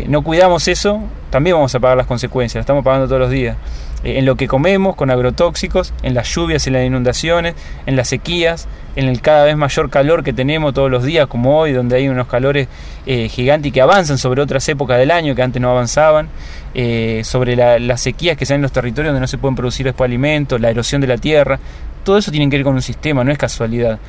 no 0.09 0.23
cuidamos 0.23 0.69
eso, 0.69 1.01
también 1.31 1.57
vamos 1.57 1.75
a 1.75 1.81
pagar 1.81 1.97
las 1.97 2.07
consecuencias, 2.07 2.57
las 2.57 2.65
estamos 2.65 2.85
pagando 2.85 3.07
todos 3.07 3.21
los 3.21 3.31
días. 3.31 3.57
Eh, 4.05 4.19
en 4.19 4.27
lo 4.27 4.37
que 4.37 4.49
comemos 4.49 4.97
con 4.97 5.11
agrotóxicos, 5.11 5.93
en 6.03 6.15
las 6.15 6.29
lluvias 6.35 6.67
y 6.67 6.71
las 6.71 6.85
inundaciones, 6.85 7.55
en 7.87 7.97
las 7.97 8.09
sequías, 8.09 8.67
en 8.97 9.09
el 9.09 9.21
cada 9.21 9.45
vez 9.45 9.57
mayor 9.57 9.91
calor 9.91 10.23
que 10.23 10.33
tenemos 10.33 10.75
todos 10.75 10.91
los 10.91 11.05
días, 11.05 11.27
como 11.27 11.59
hoy, 11.59 11.73
donde 11.73 11.97
hay 11.97 12.09
unos 12.09 12.27
calores 12.27 12.69
eh, 13.07 13.29
gigantes 13.29 13.73
que 13.73 13.81
avanzan 13.81 14.19
sobre 14.19 14.43
otras 14.43 14.69
épocas 14.69 14.99
del 14.99 15.11
año 15.11 15.35
que 15.35 15.43
antes 15.43 15.63
no 15.63 15.71
avanzaban, 15.71 16.29
eh, 16.75 17.23
sobre 17.25 17.57
las 17.57 18.01
sequías 18.01 18.37
que 18.37 18.47
se 18.47 18.55
dan 18.55 18.59
en 18.59 18.63
los 18.63 18.73
territorios 18.73 19.13
donde 19.13 19.21
no 19.21 19.29
se 19.29 19.39
pueden 19.39 19.55
producir 19.55 19.87
después 19.87 20.09
alimentos, 20.09 20.61
la 20.61 20.71
erosión 20.71 21.01
de 21.01 21.07
la 21.07 21.19
tierra. 21.19 21.59
Todo 22.05 22.19
eso 22.19 22.33
tiene 22.33 22.51
que 22.51 22.57
ver 22.57 22.65
con 22.65 22.75
un 22.75 22.83
sistema, 22.83 23.23
no 23.23 23.31
es 23.31 23.39
casualidad. 23.39 24.01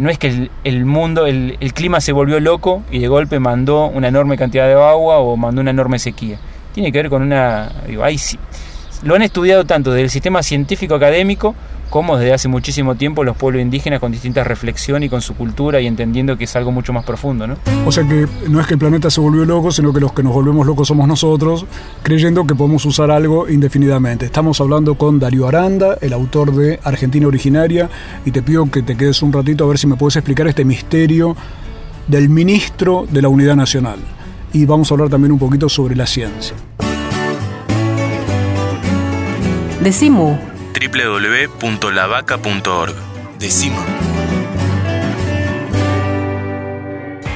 no 0.00 0.08
es 0.08 0.18
que 0.18 0.48
el, 0.64 0.84
mundo, 0.86 1.26
el, 1.26 1.58
clima 1.74 2.00
se 2.00 2.12
volvió 2.12 2.40
loco 2.40 2.82
y 2.90 3.00
de 3.00 3.08
golpe 3.08 3.38
mandó 3.38 3.86
una 3.88 4.08
enorme 4.08 4.38
cantidad 4.38 4.66
de 4.66 4.72
agua 4.72 5.18
o 5.18 5.36
mandó 5.36 5.60
una 5.60 5.70
enorme 5.70 5.98
sequía. 5.98 6.38
Tiene 6.72 6.90
que 6.90 6.98
ver 6.98 7.10
con 7.10 7.20
una... 7.20 7.70
Digo, 7.86 8.02
lo 9.04 9.14
han 9.14 9.22
estudiado 9.22 9.64
tanto 9.64 9.92
desde 9.92 10.04
el 10.04 10.10
sistema 10.10 10.42
científico 10.42 10.94
académico 10.94 11.54
como 11.90 12.16
desde 12.16 12.32
hace 12.32 12.48
muchísimo 12.48 12.96
tiempo 12.96 13.22
los 13.22 13.36
pueblos 13.36 13.62
indígenas 13.62 14.00
con 14.00 14.10
distintas 14.10 14.46
reflexiones 14.46 15.06
y 15.06 15.10
con 15.10 15.20
su 15.20 15.34
cultura 15.34 15.80
y 15.80 15.86
entendiendo 15.86 16.36
que 16.36 16.44
es 16.44 16.56
algo 16.56 16.72
mucho 16.72 16.92
más 16.92 17.04
profundo. 17.04 17.46
¿no? 17.46 17.56
O 17.86 17.92
sea 17.92 18.02
que 18.08 18.26
no 18.48 18.60
es 18.60 18.66
que 18.66 18.74
el 18.74 18.80
planeta 18.80 19.10
se 19.10 19.20
volvió 19.20 19.44
loco, 19.44 19.70
sino 19.70 19.92
que 19.92 20.00
los 20.00 20.12
que 20.12 20.22
nos 20.22 20.32
volvemos 20.32 20.66
locos 20.66 20.88
somos 20.88 21.06
nosotros, 21.06 21.66
creyendo 22.02 22.46
que 22.46 22.54
podemos 22.54 22.84
usar 22.84 23.10
algo 23.10 23.48
indefinidamente. 23.48 24.24
Estamos 24.26 24.60
hablando 24.60 24.96
con 24.96 25.20
Darío 25.20 25.46
Aranda, 25.46 25.98
el 26.00 26.12
autor 26.14 26.52
de 26.52 26.80
Argentina 26.82 27.28
Originaria, 27.28 27.88
y 28.24 28.32
te 28.32 28.42
pido 28.42 28.68
que 28.70 28.82
te 28.82 28.96
quedes 28.96 29.22
un 29.22 29.32
ratito 29.32 29.64
a 29.64 29.68
ver 29.68 29.78
si 29.78 29.86
me 29.86 29.96
puedes 29.96 30.16
explicar 30.16 30.48
este 30.48 30.64
misterio 30.64 31.36
del 32.08 32.28
ministro 32.28 33.06
de 33.08 33.22
la 33.22 33.28
Unidad 33.28 33.54
Nacional. 33.54 33.98
Y 34.52 34.64
vamos 34.64 34.90
a 34.90 34.94
hablar 34.94 35.10
también 35.10 35.30
un 35.30 35.38
poquito 35.38 35.68
sobre 35.68 35.94
la 35.94 36.06
ciencia. 36.06 36.56
Decimu. 39.84 40.36
www.lavaca.org. 41.60 42.94
Decimu. 43.38 43.76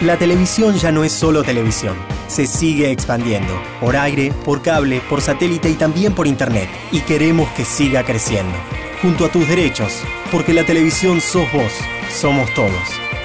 La 0.01 0.17
televisión 0.17 0.75
ya 0.79 0.91
no 0.91 1.05
es 1.05 1.13
solo 1.13 1.43
televisión. 1.43 1.95
Se 2.27 2.47
sigue 2.47 2.91
expandiendo. 2.91 3.53
Por 3.83 3.97
aire, 3.97 4.33
por 4.47 4.63
cable, 4.63 5.03
por 5.11 5.21
satélite 5.21 5.69
y 5.69 5.75
también 5.75 6.15
por 6.15 6.27
internet. 6.27 6.71
Y 6.91 7.01
queremos 7.01 7.51
que 7.51 7.67
siga 7.67 8.03
creciendo. 8.03 8.57
Junto 9.03 9.27
a 9.27 9.29
tus 9.29 9.47
derechos. 9.47 10.03
Porque 10.33 10.55
la 10.55 10.65
televisión 10.65 11.21
sos 11.21 11.53
vos. 11.53 11.75
Somos 12.11 12.51
todos. 12.55 12.73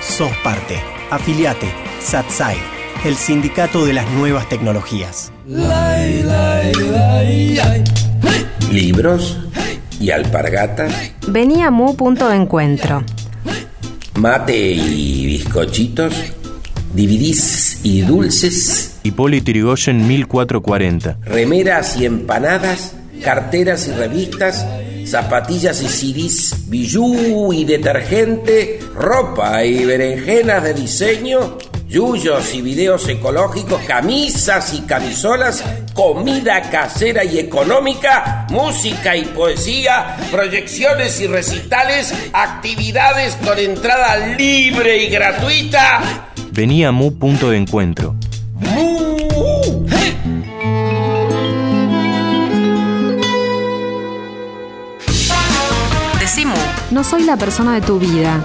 Sos 0.01 0.35
parte. 0.43 0.81
Afiliate. 1.11 1.71
SATSAI. 2.01 2.57
El 3.05 3.15
sindicato 3.15 3.85
de 3.85 3.93
las 3.93 4.09
nuevas 4.11 4.49
tecnologías 4.49 5.31
libros 8.73 9.37
y 9.99 10.11
alpargata. 10.11 10.87
Venía 11.27 11.71
Mu 11.71 11.95
punto 11.95 12.27
de 12.27 12.35
encuentro. 12.35 13.03
Mate 14.15 14.71
y 14.71 15.25
bizcochitos. 15.25 16.13
Dividís 16.93 17.79
y 17.83 18.01
dulces. 18.01 18.99
Hipólito 19.03 19.51
Yrigoyen 19.51 20.07
1440. 20.07 21.17
Remeras 21.21 21.97
y 21.97 22.05
empanadas. 22.05 22.95
Carteras 23.23 23.87
y 23.87 23.91
revistas. 23.91 24.65
Zapatillas 25.05 25.81
y 25.81 25.87
CDs. 25.87 26.69
Bijú 26.69 27.53
y 27.53 27.65
detergente. 27.65 28.79
Ropa 28.95 29.63
y 29.63 29.85
berenjenas 29.85 30.63
de 30.63 30.73
diseño 30.73 31.57
yuyos 31.87 32.53
y 32.53 32.61
videos 32.61 33.07
ecológicos, 33.07 33.81
camisas 33.83 34.73
y 34.73 34.81
camisolas, 34.81 35.63
comida 35.93 36.61
casera 36.69 37.23
y 37.23 37.39
económica, 37.39 38.47
música 38.49 39.15
y 39.15 39.25
poesía, 39.25 40.17
proyecciones 40.31 41.19
y 41.21 41.27
recitales, 41.27 42.13
actividades 42.33 43.35
con 43.37 43.57
entrada 43.59 44.35
libre 44.37 45.03
y 45.03 45.09
gratuita. 45.09 46.29
Venía 46.51 46.91
Mu 46.91 47.13
punto 47.17 47.49
de 47.49 47.57
encuentro. 47.57 48.15
Mu. 48.59 49.13
Decimu. 56.19 56.55
No 56.91 57.03
soy 57.03 57.23
la 57.23 57.37
persona 57.37 57.73
de 57.73 57.81
tu 57.81 57.99
vida, 57.99 58.43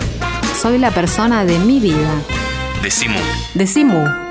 soy 0.61 0.79
la 0.79 0.91
persona 0.91 1.45
de 1.45 1.59
mi 1.59 1.81
vida. 1.81 2.13
Decimu. 2.89 3.21
Decimu. 3.55 4.28